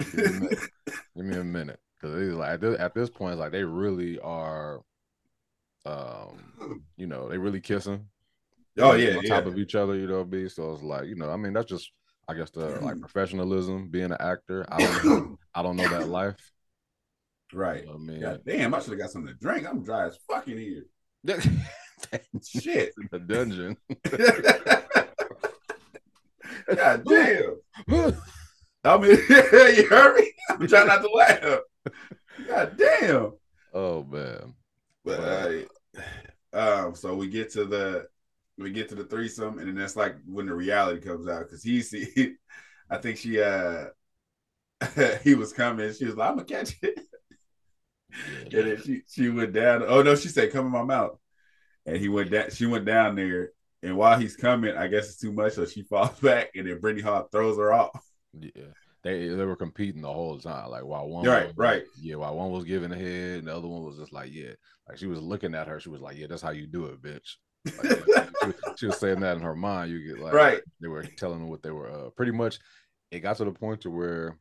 [0.00, 0.58] give me a minute,
[1.16, 3.64] give me a minute, because it's like at this, at this point, it's like they
[3.64, 4.82] really are,
[5.86, 6.44] um,
[6.96, 8.08] you know, they really kissing.
[8.78, 9.28] Oh Like, yeah, on yeah.
[9.28, 11.68] top of each other, you know, be so it's like you know, I mean, that's
[11.70, 11.90] just
[12.28, 14.66] I guess the like professionalism, being an actor.
[14.70, 16.52] I don't know, I don't know that life.
[17.52, 17.82] right.
[17.82, 19.66] You know I mean, God damn, I should have got something to drink.
[19.68, 20.84] I'm dry as fucking here.
[22.42, 22.94] Shit.
[23.10, 23.76] the dungeon.
[26.74, 27.56] God damn.
[28.84, 30.32] I mean, you heard me?
[30.50, 31.60] I'm trying not to laugh.
[32.46, 33.32] God damn.
[33.74, 34.54] oh man.
[35.04, 35.50] But uh,
[36.52, 38.06] um, so we get to the
[38.58, 41.62] we get to the threesome, and then that's like when the reality comes out because
[41.62, 42.34] he see,
[42.90, 43.86] I think she uh
[45.22, 45.92] he was coming.
[45.92, 46.98] She was like, "I'm gonna catch it,"
[48.42, 49.84] and then she she went down.
[49.86, 51.18] Oh no, she said, "Come in my mouth,"
[51.86, 52.50] and he went down.
[52.50, 55.82] She went down there, and while he's coming, I guess it's too much, so she
[55.90, 58.04] falls back, and then Brittany Hart throws her off.
[58.38, 58.50] Yeah,
[59.04, 60.70] they they were competing the whole time.
[60.70, 61.82] Like while one, Right, was, right.
[62.00, 64.52] yeah, while one was giving a head, and the other one was just like, yeah,
[64.88, 65.80] like she was looking at her.
[65.80, 67.36] She was like, yeah, that's how you do it, bitch.
[67.64, 67.98] Like,
[68.42, 69.90] she, was, she was saying that in her mind.
[69.90, 70.60] You get like, Right.
[70.80, 71.90] They were telling her what they were.
[71.90, 72.58] Uh, pretty much,
[73.10, 74.38] it got to the point to where,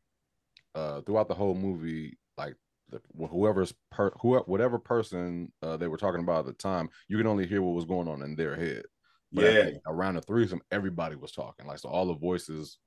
[0.75, 2.55] uh, throughout the whole movie, like
[2.89, 7.17] the, whoever's per whoever whatever person uh, they were talking about at the time, you
[7.17, 8.83] can only hear what was going on in their head.
[9.31, 11.67] But Yeah, around the threesome, everybody was talking.
[11.67, 12.77] Like so, all the voices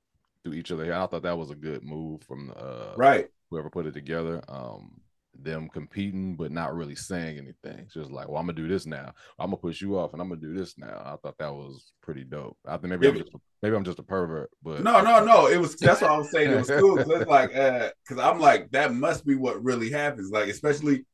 [0.43, 0.93] through each other.
[0.93, 3.27] I thought that was a good move from uh, right.
[3.49, 4.41] whoever put it together.
[4.47, 5.01] Um,
[5.33, 7.79] them competing but not really saying anything.
[7.79, 9.13] It's just like, well, I'm gonna do this now.
[9.39, 11.01] I'm gonna push you off, and I'm gonna do this now.
[11.05, 12.57] I thought that was pretty dope.
[12.65, 15.47] I think maybe I'm just maybe I'm just a pervert, but No, no, no.
[15.47, 16.51] It was that's what I was saying.
[16.51, 19.89] It was cool because it's like, uh, because I'm like, that must be what really
[19.89, 20.31] happens.
[20.31, 21.05] Like, especially,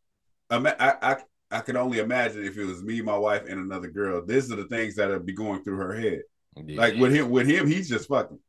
[0.50, 1.18] I, I,
[1.50, 4.26] I could only imagine if it was me, my wife, and another girl.
[4.26, 6.24] These are the things that would be going through her head.
[6.58, 6.78] Yeah.
[6.80, 8.40] Like with him, with him, he's just fucking.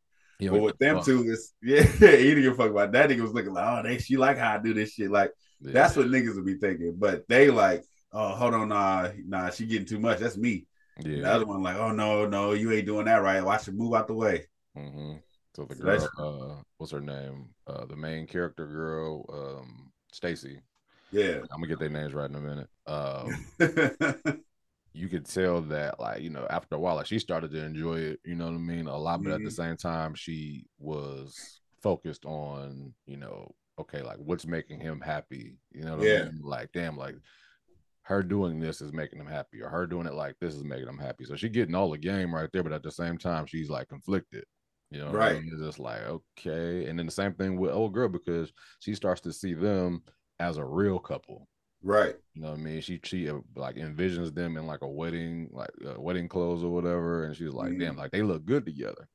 [0.40, 1.04] Yeah, but with them fuck.
[1.04, 3.10] two, it's yeah, he didn't give a fuck about that.
[3.10, 5.10] Nigga was looking like, oh, they she like how I do this shit.
[5.10, 5.72] Like Yeah.
[5.72, 6.94] that's what niggas would be thinking.
[6.96, 10.18] But they like, oh, hold on, nah, nah, she getting too much.
[10.20, 10.66] That's me.
[11.04, 11.22] Yeah.
[11.22, 13.44] The other one like, oh no, no, you ain't doing that right.
[13.44, 14.46] Watch her move out the way.
[14.76, 15.14] hmm
[15.54, 17.48] So the girl, uh, what's her name?
[17.66, 20.60] Uh, the main character girl, um, Stacy.
[21.10, 21.40] Yeah.
[21.50, 22.68] I'm gonna get their names right in a minute.
[22.86, 23.46] Um,
[24.94, 27.94] you could tell that like you know after a while like she started to enjoy
[27.96, 29.52] it you know what i mean a lot but at the Mhm.
[29.52, 35.82] same time she was focused on you know okay like what's making him happy you
[35.82, 36.22] know what Yeah.
[36.22, 37.16] i mean like damn like
[38.02, 40.88] her doing this is making him happy or her doing it like this is making
[40.88, 43.44] him happy so she getting all the game right there but at the same time
[43.46, 44.44] she's like conflicted
[44.90, 45.42] you know what I Right.
[45.42, 45.50] mean?
[45.52, 49.20] it's just like okay and then the same thing with old girl because she starts
[49.20, 50.02] to see them
[50.40, 51.46] as a real couple
[51.82, 52.14] right.
[52.34, 52.80] you know what I mean?
[52.80, 56.70] She she uh, like envisions them in like a wedding, like uh, wedding clothes or
[56.72, 57.80] whatever, and she's like, Mhm.
[57.80, 59.08] "Damn, like they look good together."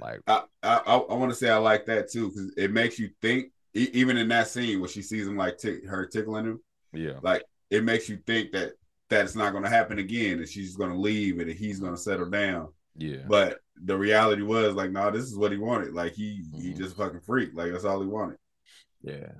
[0.00, 3.10] Like, I I, I want to say I like that too because it makes you
[3.20, 3.52] think.
[3.74, 6.60] E- even in that scene where she sees him like tick, her tickling him,
[6.94, 8.72] yeah, like it makes you think that
[9.10, 12.00] that's not going to happen again, and she's going to leave, and he's going to
[12.00, 12.68] settle down.
[12.96, 15.92] yeah, But the reality was like, no, this is what he wanted.
[15.92, 16.78] Like he he Mhm.
[16.78, 17.50] just fucking freak.
[17.52, 18.38] Like that's all he wanted.
[19.02, 19.32] yeah.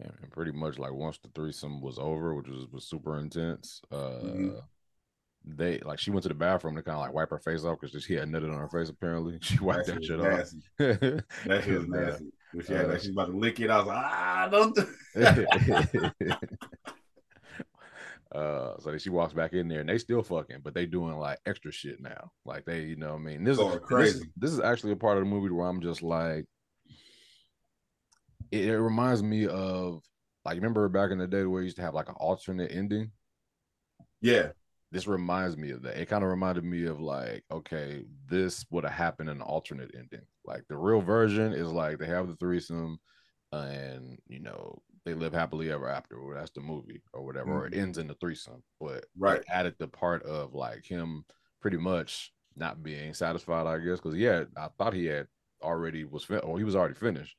[0.00, 3.80] And and pretty much like once the threesome was over, which was was super intense,
[3.90, 4.62] uh, Mhm.
[5.44, 7.78] they like she went to the bathroom to kind of like wipe her face off
[7.80, 8.90] because she had nutted on her face.
[8.90, 10.50] Apparently, she wiped that, shit shit off.
[11.46, 12.30] That shit was nasty.
[12.52, 14.74] When she had uh, like she's about to lick it, I was like, ah, don't.
[14.74, 14.86] Do-
[18.32, 21.38] uh so she walks back in there and they still fucking but they doing like
[21.46, 24.50] extra shit now like they you know what i mean this is this, is- this
[24.50, 26.44] is actually a part of the movie where i'm just like
[28.62, 30.02] it, it reminds me of
[30.44, 33.10] like remember back in the day where you used to have like an alternate ending
[34.20, 34.48] yeah,
[34.92, 36.00] this reminds me of that.
[36.00, 39.92] It kind of reminded me of like, okay, this would have happened in an alternate
[39.94, 40.26] ending.
[40.44, 42.98] Like the real version is like they have the threesome,
[43.52, 46.16] and you know they live happily ever after.
[46.16, 47.52] Or that's the movie or whatever.
[47.52, 47.82] Or it mm-hmm.
[47.82, 48.62] ends in the threesome.
[48.80, 49.42] But Right.
[49.48, 51.24] added the part of like him
[51.60, 53.66] pretty much not being satisfied.
[53.66, 55.26] I guess because yeah, I thought he had
[55.62, 57.36] already was fin- or he was already finished.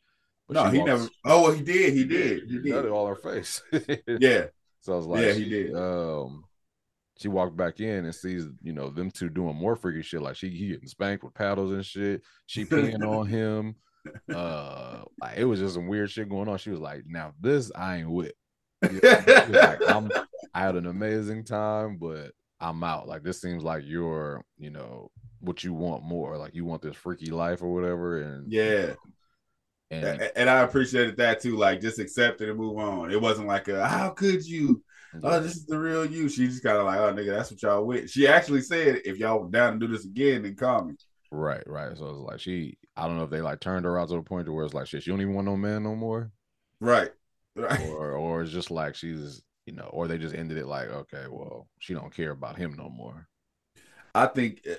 [0.50, 1.08] No, he walks- never.
[1.26, 1.93] Oh, well, he did.
[1.93, 2.43] He did.
[2.50, 2.91] He nutted did.
[2.91, 3.62] all her face.
[4.08, 4.45] Yeah,
[4.82, 5.76] So I was like, Yeah, he did.
[5.76, 6.43] Um,
[7.20, 10.22] she walked back in and sees, you know, them two doing more freaky shit.
[10.22, 12.22] Like she he getting spanked with paddles and shit.
[12.45, 13.76] She peeing on him.
[14.34, 16.58] Uh, like it was just some weird shit going on.
[16.60, 18.32] She was like, "Now this I ain't with."
[18.82, 20.10] Like, I'm,
[20.54, 23.08] I had an amazing time, but I'm out.
[23.08, 26.38] Like this seems like your, you know, what you want more.
[26.38, 28.22] Like you want this freaky life or whatever.
[28.22, 28.93] And Yeah.
[29.92, 31.56] And And I appreciated that too.
[31.58, 33.12] Like just accept it and move on.
[33.12, 34.84] It wasn't like a how could you?
[35.24, 36.30] Oh, this is the real you.
[36.30, 38.10] She just kind of like, oh nigga, that's what y'all with.
[38.10, 40.96] She actually said, if y'all down to do this again, then call me.
[41.32, 41.98] right, right.
[41.98, 42.78] So it's like she.
[42.96, 44.74] I don't know if they like turned her out to the point to where it's
[44.74, 45.04] like shit.
[45.04, 46.32] She don't even want no man no more,
[46.80, 47.12] Right.
[47.56, 47.82] Right.
[47.82, 51.26] or or it's just like she's you know, or they just ended it like okay,
[51.30, 53.28] well she don't care about him no more.
[54.14, 54.76] I think eh,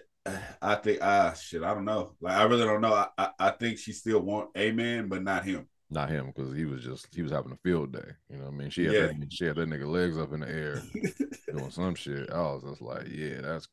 [0.63, 2.15] I think ah shit, I don't know.
[2.21, 2.93] Like I really don't know.
[2.95, 5.69] I, I, I think she still want a man, but not him.
[5.91, 8.11] Not him because he was just he was having a field day.
[8.31, 8.71] You know what I mean?
[8.71, 9.07] She had Yeah.
[9.07, 10.83] that, she had that nigga legs up in the air
[11.53, 12.31] doing some shit.
[12.31, 13.69] I was just like, yeah, that's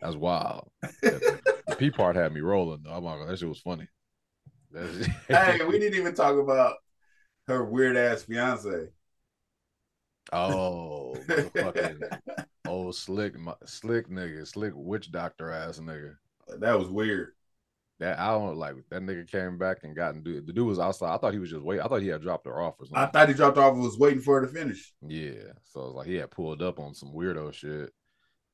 [0.00, 0.70] that's wild.
[1.02, 2.92] the, the P part had me rolling though.
[2.92, 3.86] I'm like, that shit was funny.
[4.70, 6.76] That's, hey, we didn't even talk about
[7.46, 8.88] her weird ass fiance.
[10.32, 11.14] oh,
[11.54, 12.00] fucking
[12.68, 16.14] old slick, slick nigga, slick witch doctor ass nigga.
[16.58, 17.32] that was weird.
[18.00, 18.76] That I don't like.
[18.90, 20.40] That nigga came back and got and do.
[20.40, 21.12] The dude was outside.
[21.12, 21.80] I thought he was just wait.
[21.80, 22.98] I thought he had dropped her off or something.
[22.98, 24.92] I thought he dropped off and was waiting for her to finish.
[25.06, 25.52] Yeah.
[25.64, 27.90] So it's like he had pulled up on some weirdo shit.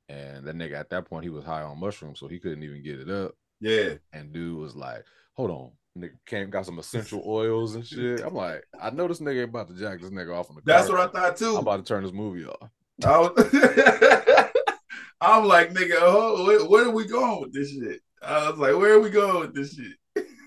[0.08, 2.82] And that nigga at that point he was high on mushrooms, so he couldn't even
[2.82, 3.32] get it up.
[3.60, 3.94] Yeah.
[4.12, 5.04] And dude was like,
[5.34, 5.70] Hold on.
[5.98, 8.20] Nigga came got some essential oils and shit.
[8.20, 10.62] I'm like, I know this nigga ain't about to jack this nigga off on the
[10.64, 10.96] That's car.
[10.98, 11.52] what I thought too.
[11.52, 12.70] I'm about to turn this movie off.
[13.02, 13.32] I was,
[15.20, 18.00] I'm like, nigga, oh, where, where are we going with this shit?
[18.22, 19.96] I was like, where are we going with this shit?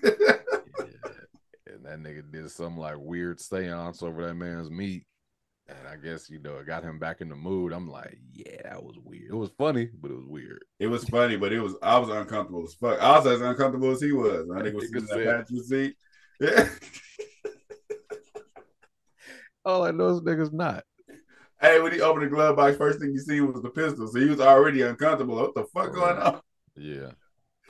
[0.02, 0.36] Yeah.
[1.66, 5.04] And that nigga did some like weird seance over that man's meat.
[5.68, 7.74] And I guess, you know, it got him back in the mood.
[7.74, 9.30] I'm like, yeah, that was weird.
[9.30, 10.64] It was funny, but it was weird.
[10.80, 12.98] It was funny, but it was I was uncomfortable as fuck.
[13.00, 14.48] I was as uncomfortable as he was.
[14.50, 15.96] I think it was sitting in that passenger seat.
[16.40, 16.68] Yeah.
[19.66, 20.84] All I know is niggas not.
[21.60, 24.06] Hey, when he opened the glove box, first thing you see was the pistol.
[24.08, 25.36] So he was already uncomfortable.
[25.36, 26.40] What the fuck going on?
[26.76, 27.10] Yeah.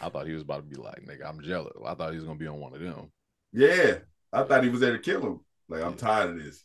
[0.00, 1.72] I thought he was about to be like, nigga, I'm jealous.
[1.84, 3.10] I thought he was gonna be on one of them.
[3.52, 3.98] Yeah.
[4.32, 5.40] I thought he was there to kill him.
[5.68, 5.96] Like, I'm Yeah.
[5.96, 6.64] tired of this.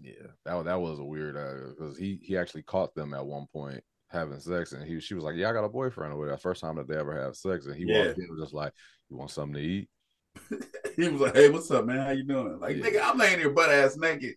[0.00, 0.12] Yeah,
[0.46, 3.82] that that was a weird uh, because he he actually caught them at one point
[4.08, 6.34] having sex, and he she was like, "Yeah, I got a boyfriend." Or.
[6.38, 8.06] First time that they ever have sex, and he Yeah.
[8.06, 8.72] walked in and was just like,
[9.10, 9.88] "You want something to eat?"
[10.96, 12.04] He was like, hey, what's up, man?
[12.04, 12.58] How you doing?
[12.60, 12.84] Like, Yeah.
[12.84, 14.34] nigga, I'm laying here butt ass naked.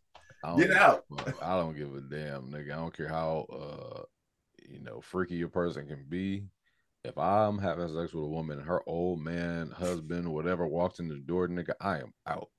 [0.58, 1.06] Get out.
[1.41, 2.74] I don't give a damn, nigga.
[2.74, 4.04] I don't care how uh
[4.70, 6.46] you know freaky a person can be.
[7.04, 11.08] If I'm having sex with a woman, and her old man, husband, whatever walks in
[11.08, 12.50] the door, nigga, I am out.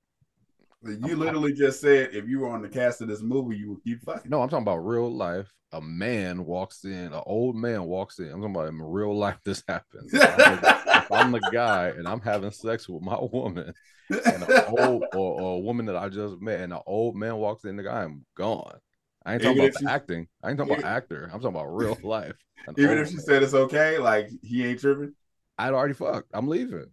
[0.83, 3.83] You literally just said if you were on the cast of this movie, you would
[3.83, 4.29] keep fucking.
[4.29, 5.51] No, I'm talking about real life.
[5.73, 8.25] A man walks in, an old man walks in.
[8.27, 9.37] I'm talking about in real life.
[9.43, 10.13] This happens.
[10.13, 13.73] If I'm the- I'm the guy and I'm having sex with my woman,
[14.09, 17.37] and an old or, or a woman that I just met, and an old man
[17.37, 18.77] walks in, nigga, I am gone.
[19.25, 20.27] I ain't talking Even about the she- acting.
[20.43, 21.23] I ain't talking about actor.
[21.33, 22.35] I'm talking about real life.
[22.67, 23.25] An Even if she man.
[23.25, 25.13] said it's okay, like he ain't tripping.
[25.57, 26.29] I'd already fucked.
[26.33, 26.87] I'm leaving.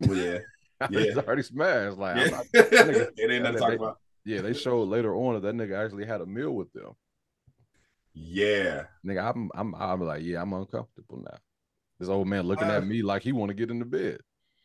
[0.00, 0.38] Well, yeah,
[0.90, 1.22] It's Yeah.
[1.22, 1.96] already smashed.
[1.96, 2.26] Like, yeah.
[2.26, 3.98] not- it ain't nothing to talk they- about.
[4.24, 6.92] yeah, they showed later on that that nigga actually had a meal with them.
[8.18, 11.36] Yeah, Nigga, I'm I'm I'm like, yeah, I'm uncomfortable now.
[12.00, 14.20] This old man looking at me like he want to get in the bed.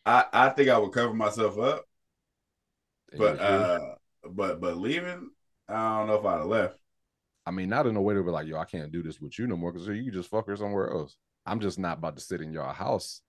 [0.05, 1.83] I I think I would cover myself up,
[3.11, 3.95] And but uh,
[4.29, 5.29] but but leaving,
[5.67, 6.77] I don't know if I'd have left.
[7.45, 9.37] I mean, not in a way to be like, yo, I can't do this with
[9.37, 11.17] you no more because you just fuck her somewhere else.
[11.45, 13.21] I'm just not about to sit in your house.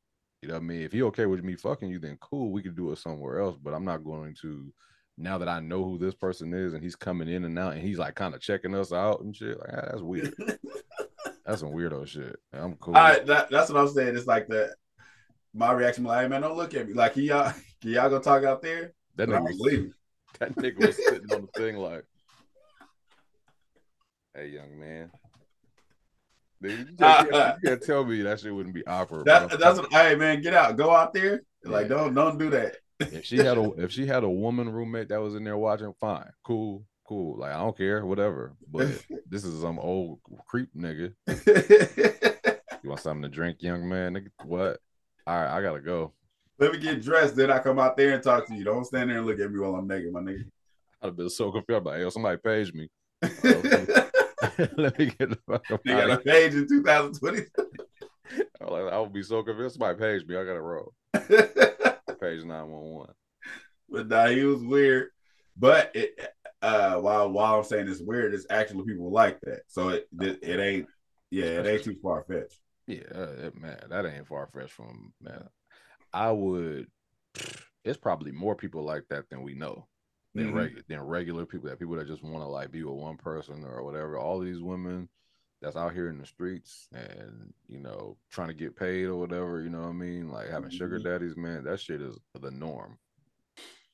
[0.42, 0.82] You know what I mean?
[0.82, 3.56] If you okay with me fucking you, then cool, we could do it somewhere else.
[3.62, 4.72] But I'm not going to
[5.16, 7.82] now that I know who this person is and he's coming in and out and
[7.82, 9.58] he's like kind of checking us out and shit.
[9.58, 10.34] Like, ah, that's weird.
[11.46, 12.36] that's some weirdo shit.
[12.52, 12.96] I'm cool.
[12.96, 14.16] I that, that's what I'm saying.
[14.16, 14.74] It's like that.
[15.54, 16.94] My reaction, like, hey man, don't look at me.
[16.94, 18.94] Like, y'all, can y'all go talk out there?
[19.16, 19.92] that nigga was, leaving.
[20.40, 22.04] that nigga was sitting on the thing like,
[24.34, 25.10] hey, young man.
[26.62, 29.26] Nigga, You can't, you can't tell me that shit wouldn't be awkward.
[29.26, 29.92] That, that's what.
[29.92, 31.42] Hey man, get out, go out there.
[31.64, 32.76] Like, don't don't do that.
[33.00, 35.92] if she had a if she had a woman roommate that was in there watching,
[36.00, 37.38] fine, cool, cool.
[37.38, 38.54] Like I don't care, whatever.
[38.70, 38.88] But
[39.28, 41.12] this is some old creep nigga.
[42.82, 44.14] You want something to drink, young man?
[44.14, 44.80] Nigga, what?
[45.26, 46.12] All right, I gotta go.
[46.58, 48.64] Let me get dressed, then I come out there and talk to you.
[48.64, 50.44] Don't stand there and look at me while I'm naked, my nigga.
[51.00, 51.78] I'd have been so confused.
[51.78, 52.88] I'm Like, yo, somebody page me.
[54.76, 57.42] Let me get the fuck up They out got a page in 2020.
[58.60, 59.74] I'm like, I would be so confused.
[59.74, 60.36] Somebody page me.
[60.36, 60.92] I gotta roll.
[61.14, 63.12] Page nine one one.
[63.88, 65.08] but nah, he was weird.
[65.56, 66.18] But it,
[66.62, 69.62] uh, while while I'm saying it's weird, it's actually people like that.
[69.68, 70.86] So it it, it ain't
[71.30, 72.60] yeah, it ain't too far fetched.
[72.86, 75.48] Yeah, uh, man, that ain't far fetched from man.
[76.12, 76.86] I would.
[77.84, 79.88] It's probably more people like that than we know.
[80.34, 80.54] Than Mhm.
[80.54, 81.68] reg- than regular people.
[81.68, 84.16] That people that just want to like be with one person or whatever.
[84.16, 85.08] All these women
[85.60, 89.60] that's out here in the streets and you know trying to get paid or whatever.
[89.62, 90.30] You know what I mean?
[90.30, 91.04] Like having sugar Mhm.
[91.04, 91.64] daddies, man.
[91.64, 92.98] That shit is the norm.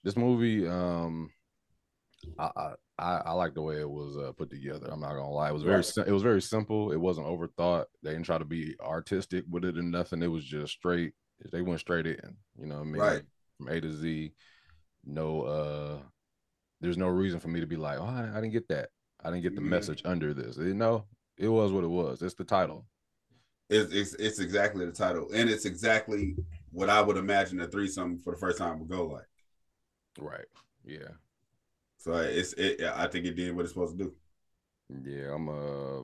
[0.05, 1.32] This movie, um,
[2.39, 4.89] I I, I I like the way it was uh, put together.
[4.93, 5.51] I'm not gonna lie.
[5.51, 6.93] It was very it was very simple.
[6.93, 7.86] It wasn't overthought.
[8.03, 10.22] They didn't try to be artistic with it and nothing.
[10.22, 11.14] It was just straight.
[11.51, 12.36] They went straight in.
[12.57, 13.01] You know what I mean?
[13.03, 13.22] Right.
[13.57, 14.32] From A to Z.
[15.05, 16.03] No uh
[16.81, 18.91] there's no reason for me to be like, oh, I, I didn't get that.
[19.24, 19.68] I didn't get the Mhm.
[19.68, 20.57] message under this.
[20.57, 21.05] You know,
[21.37, 22.22] it was what it was.
[22.22, 22.87] It's the title.
[23.70, 26.37] It's, it's it's exactly the title, and it's exactly
[26.70, 29.26] what I would imagine a threesome for the first time would go like.
[30.18, 30.47] Right.
[30.85, 31.09] Yeah.
[31.99, 32.81] So it's it.
[32.83, 34.14] I think it did what it's supposed to do.
[35.05, 35.35] Yeah.
[35.35, 36.03] I'm uh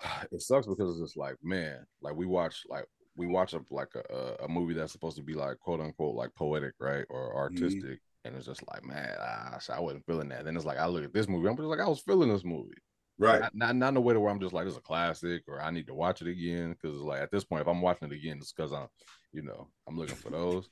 [0.30, 2.84] it sucks because it's just like, man, like we watch like
[3.16, 6.14] we watch a like a, a- a movie that's supposed to be like quote unquote
[6.14, 7.04] like poetic, right?
[7.10, 7.98] Or artistic.
[8.28, 10.44] And it's just like, man, ah, I wasn't feeling that.
[10.44, 12.44] Then it's like I look at this movie, I'm just like, I was feeling this
[12.44, 12.74] movie.
[13.18, 13.40] Right.
[13.40, 15.60] Not, not not in a way to where I'm just like it's a classic or
[15.60, 18.14] I need to watch it again because like at this point if I'm watching it
[18.14, 18.86] again it's because I'm
[19.32, 20.68] you know I'm looking for those.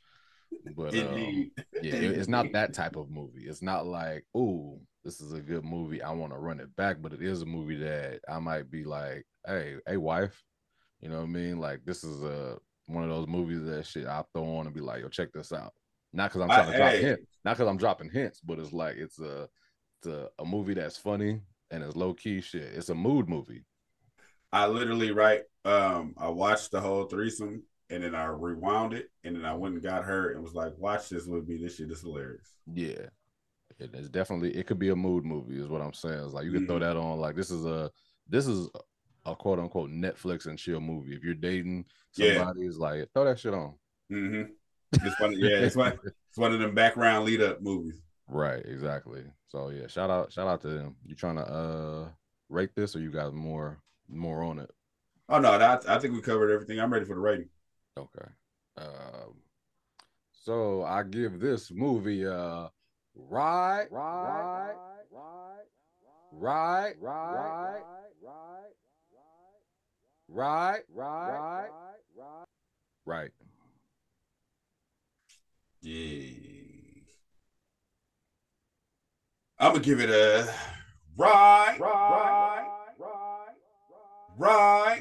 [0.76, 1.50] But um,
[1.82, 3.46] yeah, it- it's not that type of movie.
[3.48, 6.98] It's not like oh this is a good movie I want to run it back,
[7.00, 10.40] but it is a movie that I might be like hey hey wife,
[11.00, 11.58] you know what I mean?
[11.58, 14.80] Like this is a one of those movies that shit I throw on and be
[14.80, 15.72] like yo check this out.
[16.16, 17.00] Not because I'm I- trying to drop hey.
[17.02, 19.48] hints, not because I'm dropping hints, but it's like it's a
[19.98, 21.40] it's a, a movie that's funny
[21.70, 22.62] and it's low key shit.
[22.74, 23.64] It's a mood movie.
[24.52, 25.42] I literally right.
[25.64, 29.74] Um, I watched the whole threesome and then I rewound it and then I went
[29.74, 31.58] and got her and was like, "Watch this with me.
[31.58, 33.06] This shit is hilarious." Yeah.
[33.78, 36.24] It is definitely it could be a mood movie, is what I'm saying.
[36.24, 36.80] It's like you can throw Mhm.
[36.80, 37.90] that on like this is a
[38.28, 38.68] this is
[39.26, 41.14] a quote unquote Netflix and chill movie.
[41.14, 42.38] If you're dating Yeah.
[42.38, 43.74] somebody, it's like throw that shit on.
[44.10, 44.52] Mm-hmm.
[44.92, 45.32] It's one.
[45.32, 45.98] Yeah, it's one.
[46.04, 48.00] It's one of them background lead up movies.
[48.28, 49.24] Right, exactly.
[49.48, 50.96] So yeah, shout out, shout out to them.
[51.04, 52.08] You trying to uh
[52.48, 54.70] rate this or you got more more on it?
[55.28, 56.80] Oh no, that, I think we covered everything.
[56.80, 57.48] I'm ready for the rating.
[57.96, 58.28] Okay.
[58.76, 59.34] Um
[60.32, 62.68] so I give this movie uh
[63.14, 64.74] right right,
[65.10, 65.64] right,
[66.32, 67.62] right, right,
[70.28, 71.68] right, right,
[72.16, 72.44] right,
[73.04, 73.30] right.
[75.86, 76.32] Yeah.
[79.60, 80.52] I'm gonna give it a
[81.16, 82.66] right, right,
[84.36, 85.00] right,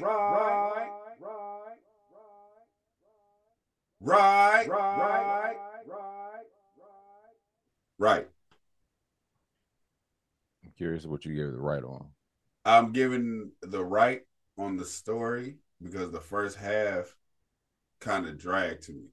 [4.00, 5.56] right, right,
[7.98, 8.28] right.
[10.64, 12.06] I'm curious what you gave the right on.
[12.64, 14.22] I'm giving the right
[14.56, 17.16] on the story because the first half
[17.98, 19.06] kind of dragged to me.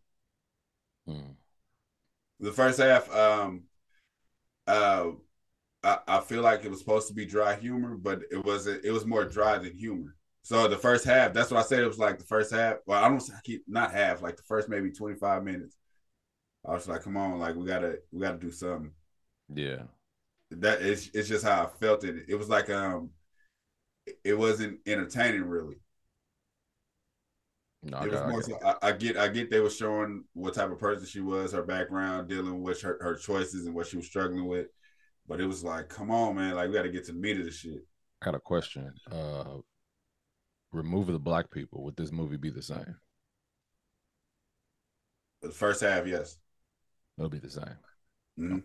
[1.08, 1.32] Hmm.
[2.40, 3.64] The first half, um,
[4.68, 5.12] uh,
[5.84, 8.84] I, I feel like it was supposed to be dry humor, but it wasn't.
[8.84, 10.16] It was more dry than humor.
[10.44, 11.80] So the first half, that's what I said.
[11.80, 12.78] It was like the first half.
[12.86, 15.78] Well, I don't I keep not half, like the first maybe 25 minutes.
[16.66, 18.92] I was like, come on, like we gotta we gotta do something.
[19.54, 19.84] Yeah.
[20.52, 22.26] That is it's just how I felt it.
[22.28, 23.10] It was like um,
[24.24, 25.78] it wasn't entertaining really.
[27.84, 30.24] No, I it was I more so I, I get I get they were showing
[30.34, 33.88] what type of person she was, her background, dealing with her, her choices and what
[33.88, 34.68] she was struggling with.
[35.28, 37.46] But it was like, come on, man, like we gotta get to the meat of
[37.46, 37.86] the shit.
[38.22, 38.94] I got a question.
[39.12, 39.58] Uh
[40.72, 42.96] remove the black people, would this movie be the same?
[45.42, 46.38] The first half, yes.
[47.18, 47.78] It'll be the same.
[48.40, 48.64] Mhm.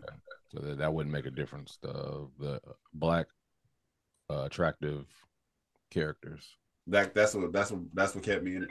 [0.51, 1.77] So that, that wouldn't make a difference.
[1.81, 2.61] The the
[2.93, 3.27] black
[4.29, 5.05] uh, attractive
[5.91, 6.55] characters,
[6.87, 8.69] That that's what that's what that's what kept me in it.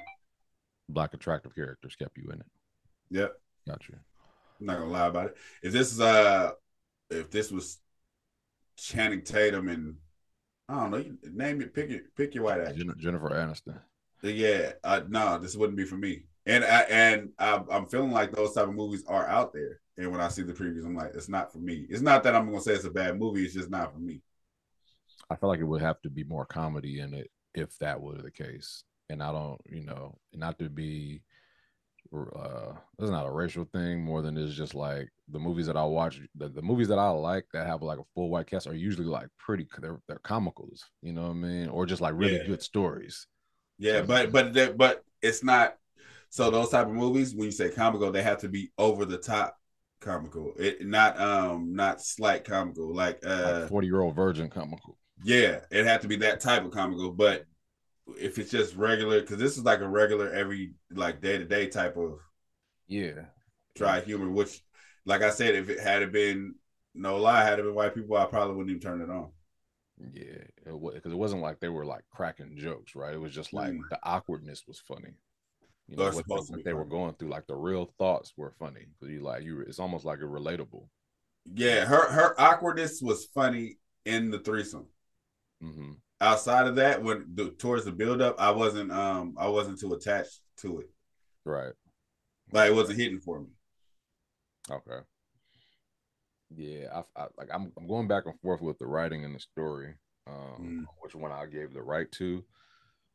[0.89, 2.47] Black attractive characters kept you in it.
[3.11, 3.35] Yep.
[3.67, 3.97] Got you.
[4.61, 5.37] I'm not gonna lie about it.
[5.63, 6.53] If this is uh
[7.11, 7.79] if this was
[8.77, 9.97] Channing Tatum and
[10.69, 12.85] I don't know, you name it, pick your pick your white actor.
[12.99, 13.81] Jennifer Aniston.
[14.23, 16.25] Yeah, uh, no, this wouldn't be for me.
[16.45, 19.81] And I and I, I'm feeling like those type of movies are out there.
[19.97, 21.87] And when I see the previews, I'm like, it's not for me.
[21.89, 23.45] It's not that I'm gonna say it's a bad movie.
[23.45, 24.23] It's just not for me.
[25.31, 28.17] I feel like it would have to be more comedy in it if that were
[28.17, 28.85] the case.
[29.11, 31.23] And I don't, you know, not to be
[32.15, 35.85] uh it's not a racial thing more than it's just like the movies that I
[35.85, 38.75] watch the, the movies that I like that have like a full white cast are
[38.75, 41.69] usually like pretty they're they're comicals, you know what I mean?
[41.69, 42.39] Or just like really Yeah.
[42.39, 43.27] good stories.
[43.79, 45.77] Yeah, but but but it's not.
[46.31, 49.19] So those type of movies, when you say comical, they have to be over the
[49.19, 49.57] top
[50.01, 50.53] comical.
[50.59, 52.95] It not um not slight comical.
[52.95, 54.97] Like uh Like 40 year old virgin comical.
[55.23, 57.13] yeah, it had to be that type of comical.
[57.13, 57.45] But
[58.17, 61.69] if it's just regular, because this is like a regular every like day to day
[61.69, 62.19] type of
[62.89, 63.27] Yeah.
[63.75, 64.31] dry humor.
[64.31, 64.63] Which,
[65.05, 66.55] like I said, if it had it been
[66.95, 69.31] no lie, had it been white people, I probably wouldn't even turn it on.
[70.01, 73.15] Yeah, because it, wasn't like they were like cracking jokes, right?
[73.15, 73.89] It was just like Mm.
[73.91, 75.15] the awkwardness was funny.
[75.89, 78.87] You know what, what they were going through, like the real thoughts were funny.
[79.01, 80.87] Because you like you, it's almost like a relatable.
[81.55, 84.87] Yeah, her her awkwardness was funny in the threesome.
[85.61, 89.79] hmm Outside of that, when the, towards the build up, I wasn't um I wasn't
[89.79, 90.91] too attached to it.
[91.45, 91.73] Right.
[92.53, 93.49] Like it wasn't hitting for me.
[94.71, 94.99] Okay.
[96.55, 99.41] Yeah, I, I like I'm I'm going back and forth with the writing and the
[99.41, 99.95] story,
[100.27, 100.85] um, Mm.
[101.01, 102.45] which one I gave the right to,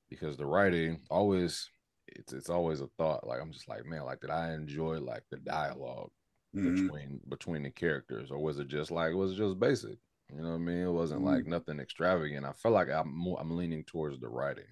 [0.09, 1.69] because the writing always
[2.07, 3.25] it's it's always a thought.
[3.27, 6.11] Like I'm just like, man, like did I enjoy like the dialogue
[6.55, 6.75] Mhm.
[6.75, 9.97] between between the characters, or was it just like was it just basic?
[10.35, 10.77] You know what I mean?
[10.87, 12.45] It wasn't like nothing extravagant.
[12.45, 14.65] I felt like I'm more I'm leaning towards the writing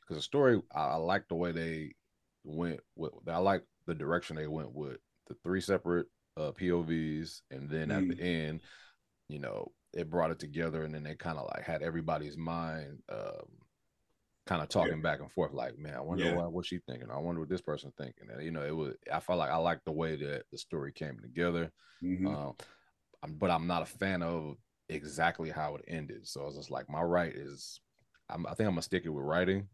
[0.00, 1.94] because the story I, I like the way they
[2.44, 3.12] went with.
[3.28, 4.98] I like the direction they went with
[5.28, 6.06] the three separate
[6.36, 8.60] uh, POVs, and then at the end,
[9.28, 13.00] you know, it brought it together, and then they kind of like had everybody's mind.
[13.10, 13.46] Um,
[14.46, 16.36] kind of talking back and forth like man i wonder Yeah.
[16.36, 18.94] what, what's she thinking i wonder what this person thinking and you know it was
[19.12, 22.26] i felt like i liked the way that the story came together Mhm.
[22.26, 22.54] um,
[23.22, 24.56] I'm, but I'm not a fan of
[24.88, 26.26] exactly how it ended.
[26.28, 27.80] So I was just like my right is,
[28.28, 29.68] I'm, I think I'm gonna stick it with writing.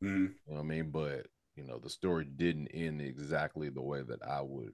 [0.00, 0.36] Mhm.
[0.46, 0.90] You know what I mean?
[0.90, 1.26] But
[1.56, 4.72] you know, the story didn't end exactly the way that I would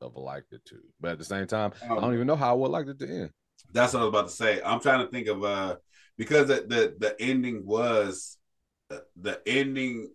[0.00, 0.78] have liked it to.
[1.00, 2.98] But at the same time, I don't Um, even know how I would like it
[3.00, 3.30] to end.
[3.72, 4.60] That's what I was about to say.
[4.62, 5.76] I'm trying to think of uh
[6.16, 8.38] because the the, the ending was
[8.88, 10.10] the, the ending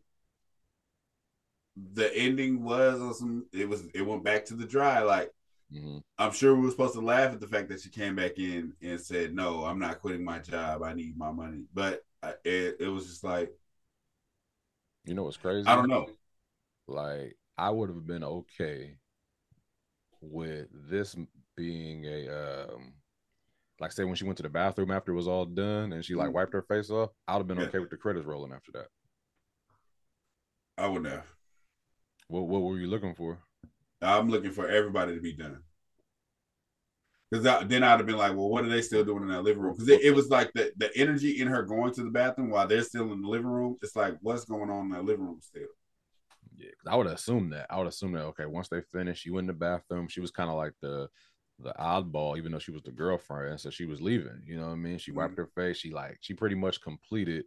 [1.93, 5.29] the ending was on some it was it went back to the dry like
[5.71, 8.37] hmm I'm sure we were supposed to laugh at the fact that she came back
[8.37, 12.03] in and said no I'm not quitting my job I need my money but
[12.43, 13.51] it, it was just like
[15.05, 15.67] You know what's crazy?
[15.67, 16.07] I don't know
[16.87, 18.97] Like I would have been okay
[20.21, 21.15] with this
[21.55, 22.93] being a um
[23.79, 26.15] like say when she went to the bathroom after it was all done and she
[26.15, 26.33] like Mhm.
[26.33, 28.87] wiped her face off, I would have been okay with the credits rolling after that.
[30.77, 31.35] I wouldn't have
[32.27, 33.39] What what were you looking for?
[34.05, 35.59] I'm looking for everybody to be done.
[37.31, 39.61] Because then I'd have been like, well, what are they still doing in that living
[39.61, 39.73] room?
[39.73, 42.67] Because it, it was like the, the energy in her going to the bathroom while
[42.67, 43.77] they're still in the living room.
[43.81, 45.67] It's like, what's going on in that living room still?
[46.55, 47.65] Yeah, I would assume that.
[47.69, 50.07] I would assume that okay, once they finished, she went in the bathroom.
[50.07, 51.09] She was kind of like the
[51.59, 54.41] the oddball, even though she was the girlfriend, so she was leaving.
[54.45, 54.97] You know what I mean?
[54.97, 55.41] She wiped mm-hmm.
[55.41, 55.77] her face.
[55.77, 57.45] She like she pretty much completed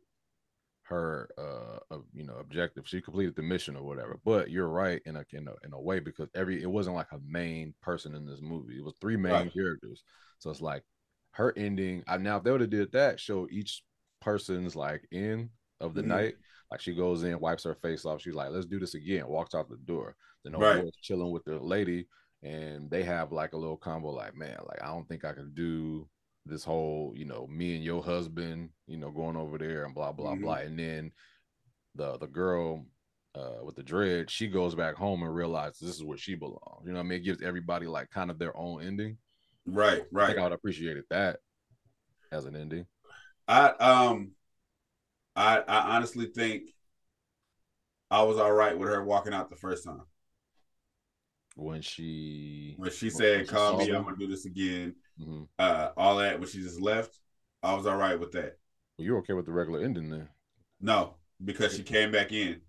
[0.88, 2.88] her uh, uh you know objective.
[2.88, 4.18] She completed the mission or whatever.
[4.24, 7.12] But you're right in a in a in a way because every it wasn't like
[7.12, 8.78] a main person in this movie.
[8.78, 9.52] It was three main Right.
[9.56, 10.02] characters.
[10.38, 10.84] So it's like
[11.32, 12.02] her ending.
[12.06, 13.82] I now if they would have did that, show each
[14.20, 16.02] person's like end of the Mhm.
[16.02, 16.34] night.
[16.70, 18.20] Like she goes in, wipes her face off.
[18.20, 20.16] She's like, "Let's do this again." Walks out the door.
[20.44, 20.84] Then old Right.
[21.02, 22.08] chilling with the lady,
[22.42, 24.10] and they have like a little combo.
[24.10, 26.08] Like, man, like I don't think I can do
[26.48, 30.12] this whole, you know, me and your husband, you know, going over there and blah
[30.12, 30.42] blah Mhm.
[30.42, 30.56] blah.
[30.56, 31.12] And then
[31.94, 32.86] the the girl
[33.34, 36.84] uh with the dread, she goes back home and realizes this is where she belongs.
[36.84, 37.20] You know what I mean?
[37.20, 39.18] It gives everybody like kind of their own ending.
[39.66, 40.26] Right, I right.
[40.26, 41.40] think I would appreciated that
[42.32, 42.86] as an ending.
[43.46, 44.32] I um
[45.36, 46.74] I I honestly think
[48.10, 50.02] I was all right with her walking out the first time.
[51.56, 53.92] When she When she said, Call me.
[53.92, 54.94] I'm gonna do this again.
[55.20, 55.48] Mhm.
[55.58, 57.18] Uh all that when she just left,
[57.62, 58.58] I was all right with that.
[58.96, 60.28] Well, you're okay with the regular ending then?
[60.80, 61.14] No,
[61.44, 62.60] because she came back in.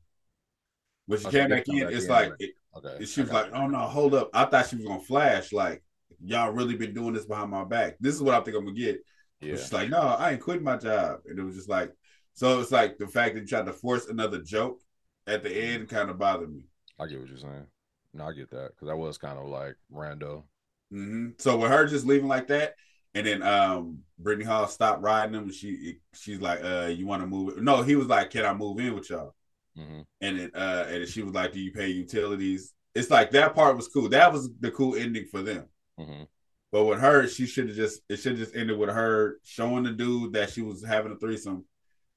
[1.06, 3.06] When she Oh, came did back in, back it's in, like it, Okay.
[3.06, 3.52] she was like, you.
[3.54, 4.30] "Oh no, hold up!
[4.34, 5.52] I thought she was gonna flash.
[5.52, 5.84] Like
[6.24, 7.98] y'all really been doing this behind my back.
[8.00, 9.04] This is what I think I'm gonna get."
[9.42, 9.56] yeah.
[9.56, 11.92] She's like, "No, I ain't quitting my job." And it was just like,
[12.34, 14.82] so it's like the fact that you tried to force another joke
[15.28, 16.66] at the end kind of bothered me.
[17.00, 17.66] I get what you're saying.
[18.14, 20.44] No, I get that because that was kind of like rando.
[20.92, 22.76] Hmm So with her just leaving like that,
[23.14, 27.22] and then um Brittany Hall stopped riding him, and she she's like, "Uh, you want
[27.22, 27.64] to move?" It?
[27.64, 29.36] No, he was like, "Can I move in with y'all?"
[29.76, 33.56] hmm And then uh, and she was like, "Do you pay utilities?" It's like that
[33.56, 34.10] part was cool.
[34.10, 35.68] That was the cool ending for them.
[35.98, 36.24] hmm
[36.72, 39.84] But with her, she should have just it should have just ended with her showing
[39.84, 41.66] the dude that she was having a threesome,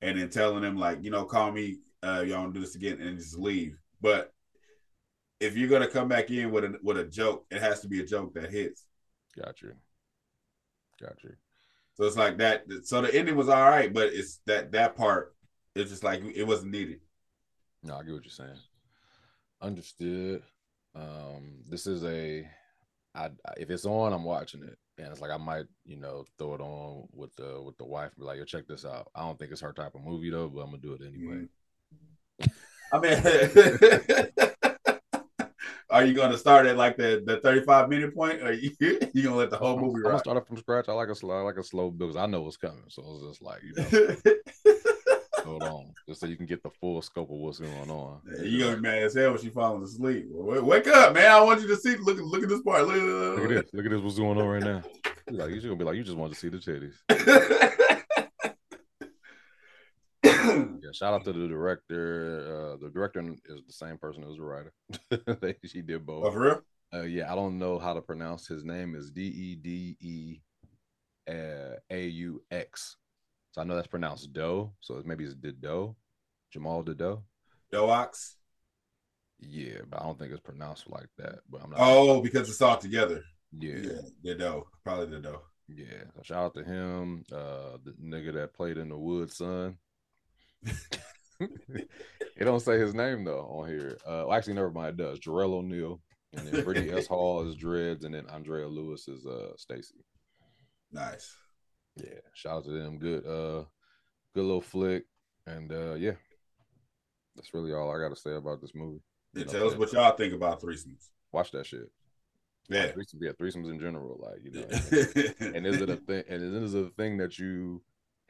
[0.02, 3.00] and then telling him like, you know, call me, uh, y'all to do this again,
[3.00, 3.76] and just leave.
[4.00, 4.32] But
[5.43, 8.01] if you're gonna come back in with a with a joke, it has to be
[8.01, 8.84] a joke that hits.
[9.36, 9.72] Got you.
[11.01, 11.32] Got you.
[11.95, 12.64] So it's like that.
[12.84, 15.34] So the ending was all right, but it's that that part.
[15.74, 17.01] It's just like it wasn't needed.
[17.82, 18.59] No, I get what you're saying.
[19.61, 20.43] Understood.
[20.95, 22.47] Um, this is a,
[23.14, 26.55] I if it's on, I'm watching it, and it's like I might, you know, throw
[26.55, 29.38] it on with the with the wife, be like, "Yo, check this out." I don't
[29.38, 31.47] think it's her type of movie though, but I'm gonna do it anyway.
[32.93, 34.51] I mean,
[35.93, 39.36] are you gonna start at like the, the 35 minute point or you, you gonna
[39.36, 40.88] let the whole movie I'm gonna start it from scratch.
[40.88, 42.82] I like a slow, I like a slow build 'cause I know what's coming.
[42.88, 44.74] So it's just like you know,
[45.45, 48.20] hold on, just so you can get the full scope of what's going on.
[48.43, 50.26] you gonna be mad as hell when she falling asleep.
[50.30, 51.30] Wake, wake up, man.
[51.30, 52.86] I want you to see look look at this part.
[52.86, 53.74] Look, Look look, at this.
[53.74, 54.01] Look at this.
[54.01, 54.82] What's going on right now?
[55.28, 56.95] He's Like you're gonna be like, you just want to see the titties.
[60.93, 62.72] Shout out to the director.
[62.74, 64.72] Uh, the director is the same person as the writer.
[65.40, 66.32] They- she did oh, both.
[66.34, 66.62] for real?
[66.95, 68.95] Uh, yeah, I don't know how to pronounce his name.
[68.95, 70.40] Is D E D E
[71.30, 72.97] uh, A U X.
[73.53, 74.72] So I know that's pronounced Doe.
[74.80, 75.97] So maybe it's Dido,
[76.53, 77.22] Jamal Dido.
[77.72, 78.34] Doax.
[79.40, 81.40] Yeah, but I don't think it's pronounced like that.
[81.51, 81.80] But I'm not.
[81.80, 83.22] Oh, because it's all together.
[83.59, 84.68] yeah, Yeah, dough.
[84.84, 85.43] Probably the dough.
[85.68, 86.05] yeah.
[86.14, 87.24] So shout out to him.
[87.32, 89.76] Uh, the nigga that played in the Wood Son.
[91.40, 91.88] it
[92.44, 93.98] don't say his name though on here.
[94.06, 95.00] Uh, well, actually, never mind.
[95.00, 95.18] It does.
[95.20, 96.00] Jarrell O'Neal,
[96.34, 97.06] and then Brittany S.
[97.06, 100.04] Hall is Dreads, and then Andrea Lewis is uh Stacy.
[100.92, 101.34] Nice.
[101.96, 102.98] Yeah, shout out to them.
[102.98, 103.64] Good, uh,
[104.34, 105.04] good little flick,
[105.46, 106.12] and uh, yeah,
[107.36, 109.02] that's really all I got to say about this movie.
[109.34, 111.08] Yeah, tell us what y'all think about threesomes.
[111.32, 111.90] Watch that shit.
[112.68, 112.92] Yeah.
[112.92, 115.50] threesomes, yeah, threesomes in general, like you know.
[115.54, 116.24] and is it a thing?
[116.28, 117.82] And is it a thing that you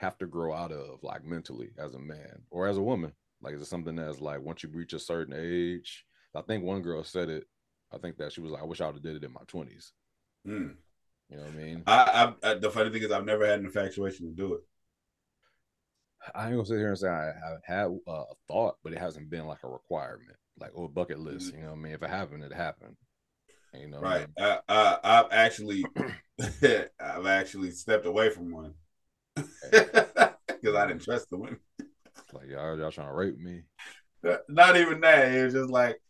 [0.02, 3.12] have to grow out of, like mentally, as a man or as a woman?
[3.40, 6.04] Like, is it something that's like once you reach a certain age?
[6.34, 7.44] I think one girl said it.
[7.92, 9.42] I think that she was like, "I wish I would have did it in my
[9.46, 9.92] 20s.
[10.46, 10.68] Hmm.
[11.28, 11.82] You know what I mean?
[11.86, 14.60] I, I, I, the funny thing is, I've never had an infatuation to do it.
[16.34, 18.98] I ain't gonna sit here and say I haven't had uh, a thought, but it
[18.98, 21.52] hasn't been like a requirement, like or a bucket list.
[21.52, 21.92] You know what I mean?
[21.94, 22.96] If it happened, it happened.
[23.74, 24.26] You know, Right.
[24.38, 25.84] I, I, I've actually,
[27.00, 28.74] I've actually stepped away from one
[29.36, 31.58] because I didn't trust the women.
[32.32, 33.62] Like y'all, y'all trying to rape me?
[34.48, 35.32] Not even that.
[35.32, 36.00] It was just like,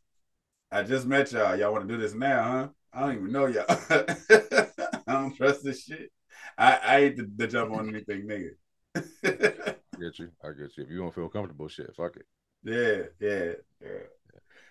[0.70, 1.56] I just met y'all.
[1.56, 2.68] Y'all want to do this now, huh?
[2.92, 3.64] I don't even know y'all.
[3.68, 6.10] I don't trust this shit.
[6.56, 8.50] I, I hate to, to jump on anything nigga.
[8.94, 10.30] I get you.
[10.44, 10.84] I get you.
[10.84, 12.26] If you don't feel comfortable, shit, fuck it.
[12.64, 13.98] Yeah, yeah, yeah.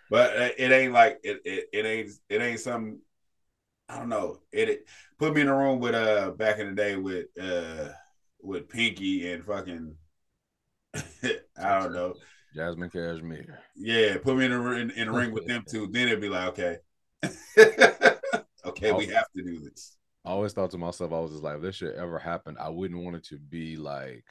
[0.10, 1.70] But uh, it ain't like it, it.
[1.74, 2.12] It ain't.
[2.30, 3.00] It ain't something.
[3.90, 4.40] I don't know.
[4.52, 4.86] It, it
[5.18, 7.90] put me in a room with uh back in the day with uh
[8.44, 9.96] with Pinky and fucking.
[10.96, 12.16] I don't know.
[12.56, 13.60] Jasmine Cashmere.
[13.78, 15.88] Yeah, put me in a in, in a ring with them too.
[15.88, 16.78] Then it'd be like, okay,
[18.66, 19.98] okay, we have to do this.
[20.26, 22.70] I always thought to myself, I was just like, if this shit ever happened, I
[22.70, 24.24] wouldn't want it to be like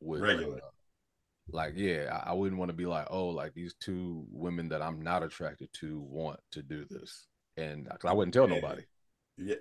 [0.00, 0.56] with Regular.
[0.56, 0.60] uh,
[1.50, 5.00] like, yeah, I, wouldn't want to be like, oh, like these two women that I'm
[5.02, 8.54] not attracted to want to do this, and 'cause I wouldn't tell Yeah.
[8.56, 8.82] nobody.
[9.36, 9.54] Yeah.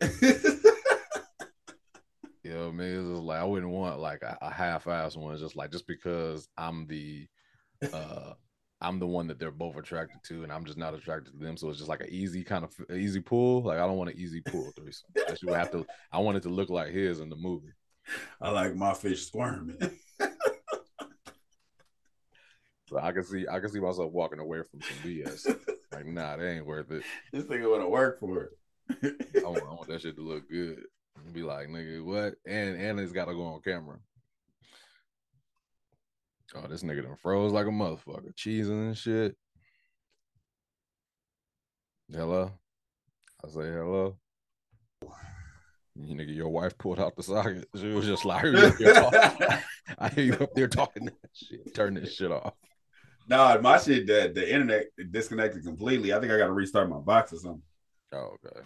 [2.48, 3.00] You know what I mean?
[3.00, 6.48] It's just like I wouldn't want like a, a half-ass one, just like just because
[6.58, 7.28] I'm the
[7.91, 8.34] uh
[8.80, 11.58] I'm the one that they're both attracted to, and I'm just not attracted to them.
[11.58, 13.64] So it's just like an easy kind of easy pull.
[13.64, 15.10] Like I don't want an easy pull threesome.
[15.14, 15.86] That shit would have to.
[16.10, 17.74] I want it to look like his in the movie.
[18.39, 19.78] I like my fish squirming.
[22.89, 25.60] So I can see I can see myself walking away from some BS.
[25.91, 27.04] Like nah, that ain't worth it.
[27.34, 29.43] this nigga want to work for it.
[29.43, 30.84] I want, I want that shit to look good.
[31.34, 32.36] Be like nigga, what?
[32.45, 33.97] And and it's got to go on camera.
[36.55, 39.36] Oh, this nigga done froze like a motherfucker, cheesing and shit.
[42.11, 42.51] Hello,
[43.43, 44.18] I say hello.
[45.99, 47.68] You nigga, your wife pulled out the socket.
[47.76, 51.74] She was just like, I hear you up there talking, you up talking that shit.
[51.74, 52.53] Turn this shit off.
[53.28, 56.13] Nah, my shit, the, the internet disconnected completely.
[56.13, 57.63] I think I got to restart my box or something.
[58.13, 58.61] Oh, okay.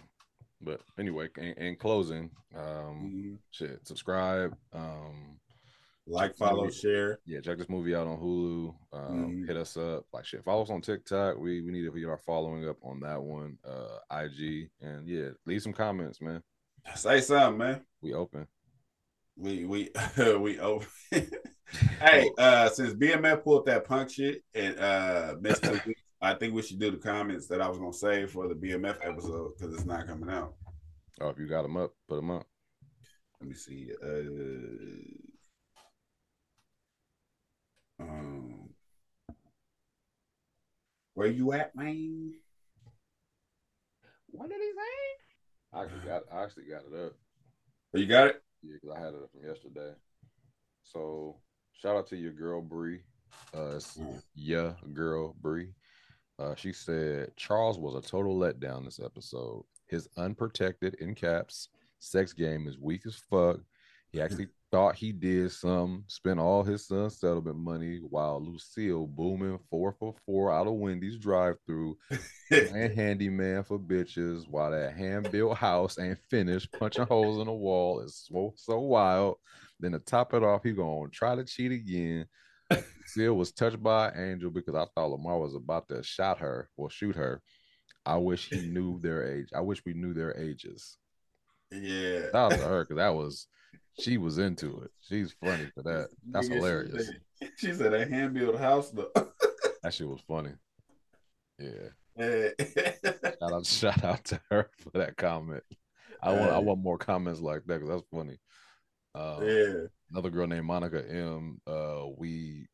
[0.62, 4.56] But anyway, in, in closing, um, shit, subscribe.
[4.72, 5.38] Um,
[6.06, 7.18] Like, follow, share.
[7.26, 8.74] yeah, check this movie out on Hulu.
[8.92, 9.46] Um, Mhm.
[9.46, 10.44] Hit us up, like shit.
[10.44, 11.38] Follow us on TikTok.
[11.38, 13.58] We we need to get our following up on that one.
[13.64, 16.42] Uh, IG and yeah, leave some comments, man.
[16.96, 17.80] Say something, man.
[18.00, 18.46] We open.
[19.36, 19.90] We we
[20.38, 20.86] we open.
[22.00, 25.64] hey, uh, since BMF pulled that punk shit and uh missed
[26.22, 28.98] I think we should do the comments that I was gonna say for the BMF
[29.02, 30.54] episode because it's not coming out.
[31.20, 32.46] Oh, if you got them up, put them up.
[33.40, 33.90] Let me see.
[34.00, 34.06] Uh,
[38.00, 38.68] um,
[41.14, 42.34] where you at, man?
[44.28, 45.76] What did he say?
[45.76, 47.12] I actually got I actually got it up.
[47.94, 48.42] Oh, You got it?
[48.62, 49.92] Yeah, because I had it up from yesterday.
[50.84, 51.36] So
[51.72, 53.00] shout out to your girl Bree.
[53.52, 54.22] Uh, it's Mm.
[54.36, 55.74] yeah, girl Bree.
[56.38, 59.64] Uh, she said Charles was a total letdown this episode.
[59.86, 61.68] His unprotected in caps
[62.02, 63.60] sex game is weak as fuck.
[64.10, 69.58] He actually thought he did some, spent all his son's settlement money while Lucille booming
[69.70, 71.96] four for four out of Wendy's drive through
[72.50, 77.52] and handyman for bitches while that hand built house ain't finished, punching holes in the
[77.52, 79.36] wall is so, so wild.
[79.78, 82.26] Then to top it off, he gonna try to cheat again.
[82.76, 86.68] Lucille was touched by an angel because I thought Lamar was about to shot her
[86.76, 87.42] or shoot her.
[88.04, 89.48] I wish he knew their age.
[89.54, 90.96] I wish we knew their ages.
[91.70, 92.26] yeah.
[92.32, 93.46] That was her because that was
[94.00, 94.90] she was into it.
[95.00, 96.08] She's funny for that.
[96.30, 97.10] That's she hilarious.
[97.56, 99.10] She said a hand built house though.
[99.82, 100.52] That shit was funny.
[101.58, 101.88] Yeah.
[102.16, 102.48] Yeah.
[103.40, 105.64] Shout out, shout out to her for that comment.
[106.22, 108.38] I want I want more comments like that because that's funny.
[109.14, 109.72] Um, yeah.
[110.10, 111.60] another girl named Monica M.
[111.66, 112.66] Uh, we,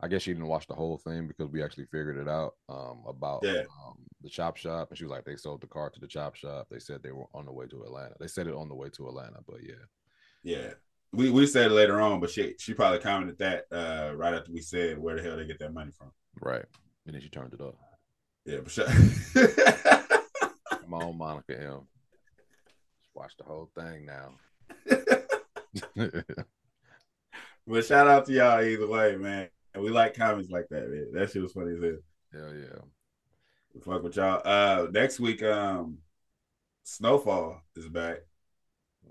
[0.00, 2.54] I guess she didn't watch the whole thing because we actually figured it out.
[2.68, 3.62] Um, about Yeah.
[3.84, 6.34] um, the chop shop, and she was like, they sold the car to the chop
[6.36, 6.68] shop.
[6.70, 8.14] They said they were on the way to Atlanta.
[8.20, 9.74] They said it on the way to Atlanta, but yeah,
[10.42, 10.72] Yeah.
[11.14, 14.52] We we said it later on, but she she probably commented that uh right after
[14.52, 16.12] we said where the hell they get that money from.
[16.42, 16.66] right.
[17.06, 17.76] And then she turned it up.
[18.44, 18.84] Yeah, but she-
[20.70, 21.80] Come on, Monica M.
[23.00, 24.34] Just watch the whole thing now.
[27.66, 29.48] but shout out to y'all either way, man.
[29.74, 31.12] And we like comments like that, man.
[31.12, 31.98] That shit was funny as hell.
[32.32, 33.82] Hell yeah.
[33.82, 34.42] Fuck with y'all.
[34.44, 35.98] Uh next week, um
[36.84, 38.18] Snowfall is back.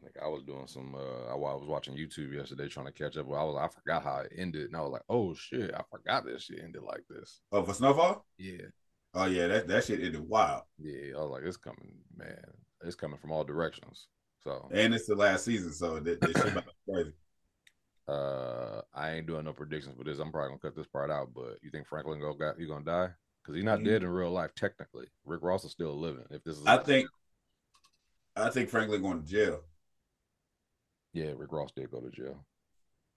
[0.02, 3.18] Like I was doing some uh I I was watching YouTube yesterday trying to catch
[3.18, 3.28] up.
[3.28, 6.26] I was I forgot how it ended and I was like, oh shit, I forgot
[6.26, 7.42] this shit ended like this.
[7.52, 8.26] Oh, for Snowfall?
[8.38, 8.66] Yeah.
[9.14, 10.64] Oh yeah, that, that shit ended wild.
[10.80, 11.16] Yeah.
[11.18, 12.44] I was like, it's coming, man.
[12.84, 14.08] It's coming from all directions.
[14.48, 17.12] So And it's the last season, so that, that shit about crazy.
[18.08, 20.20] uh I ain't doing no predictions for this.
[20.20, 22.86] I'm probably gonna cut this part out, but you think Franklin go got you gonna
[22.86, 23.10] die?
[23.42, 23.86] Because he's not Mhm.
[23.86, 25.08] dead in real life, technically.
[25.26, 26.26] Rick Ross is still living.
[26.32, 27.10] If this is I think
[28.38, 29.64] I think Franklin going to jail.
[31.12, 32.46] yeah, Rick Ross did go to jail.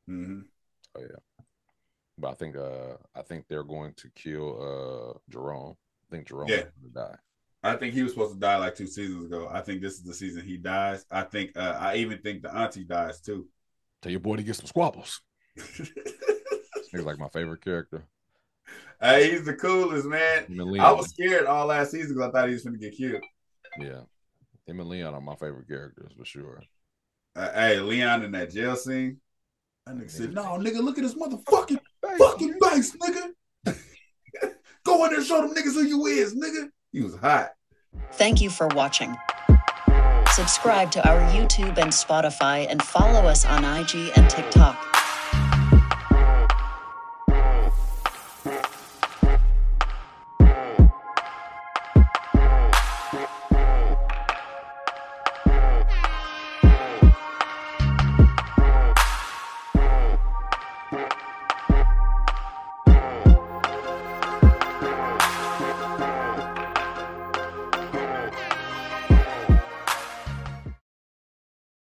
[0.06, 0.40] hmm
[0.96, 1.44] Oh yeah.
[2.18, 4.48] But I think uh I think they're going to kill
[5.14, 5.76] uh Jerome.
[6.08, 6.56] I think Jerome Yeah.
[6.64, 7.18] is gonna die.
[7.62, 9.48] I think he was supposed to die like two seasons ago.
[9.50, 11.04] I think this is the season he dies.
[11.10, 13.48] I think uh, I even think the auntie dies too.
[14.00, 15.20] Tell your boy to get some squabbles.
[16.90, 18.04] He's like my favorite character.
[19.00, 20.46] hey, he's the coolest man.
[20.46, 20.86] Him and Leon.
[20.86, 23.22] I was scared all last season because I thought he was going to get killed.
[23.78, 24.00] yeah.
[24.66, 26.62] Him and Leon are my favorite characters for sure.
[27.36, 29.18] Uh, hey, Leon in that jail scene.
[29.86, 31.78] That nigga said, "No, nigga, look at this motherfucking
[32.18, 33.32] fucking base, nigga.
[34.84, 37.50] Go in there and show them niggas who you is, nigga." He was hot.
[38.12, 39.16] Thank you for watching.
[40.32, 44.76] Subscribe to our YouTube and Spotify and follow us on IG and TikTok.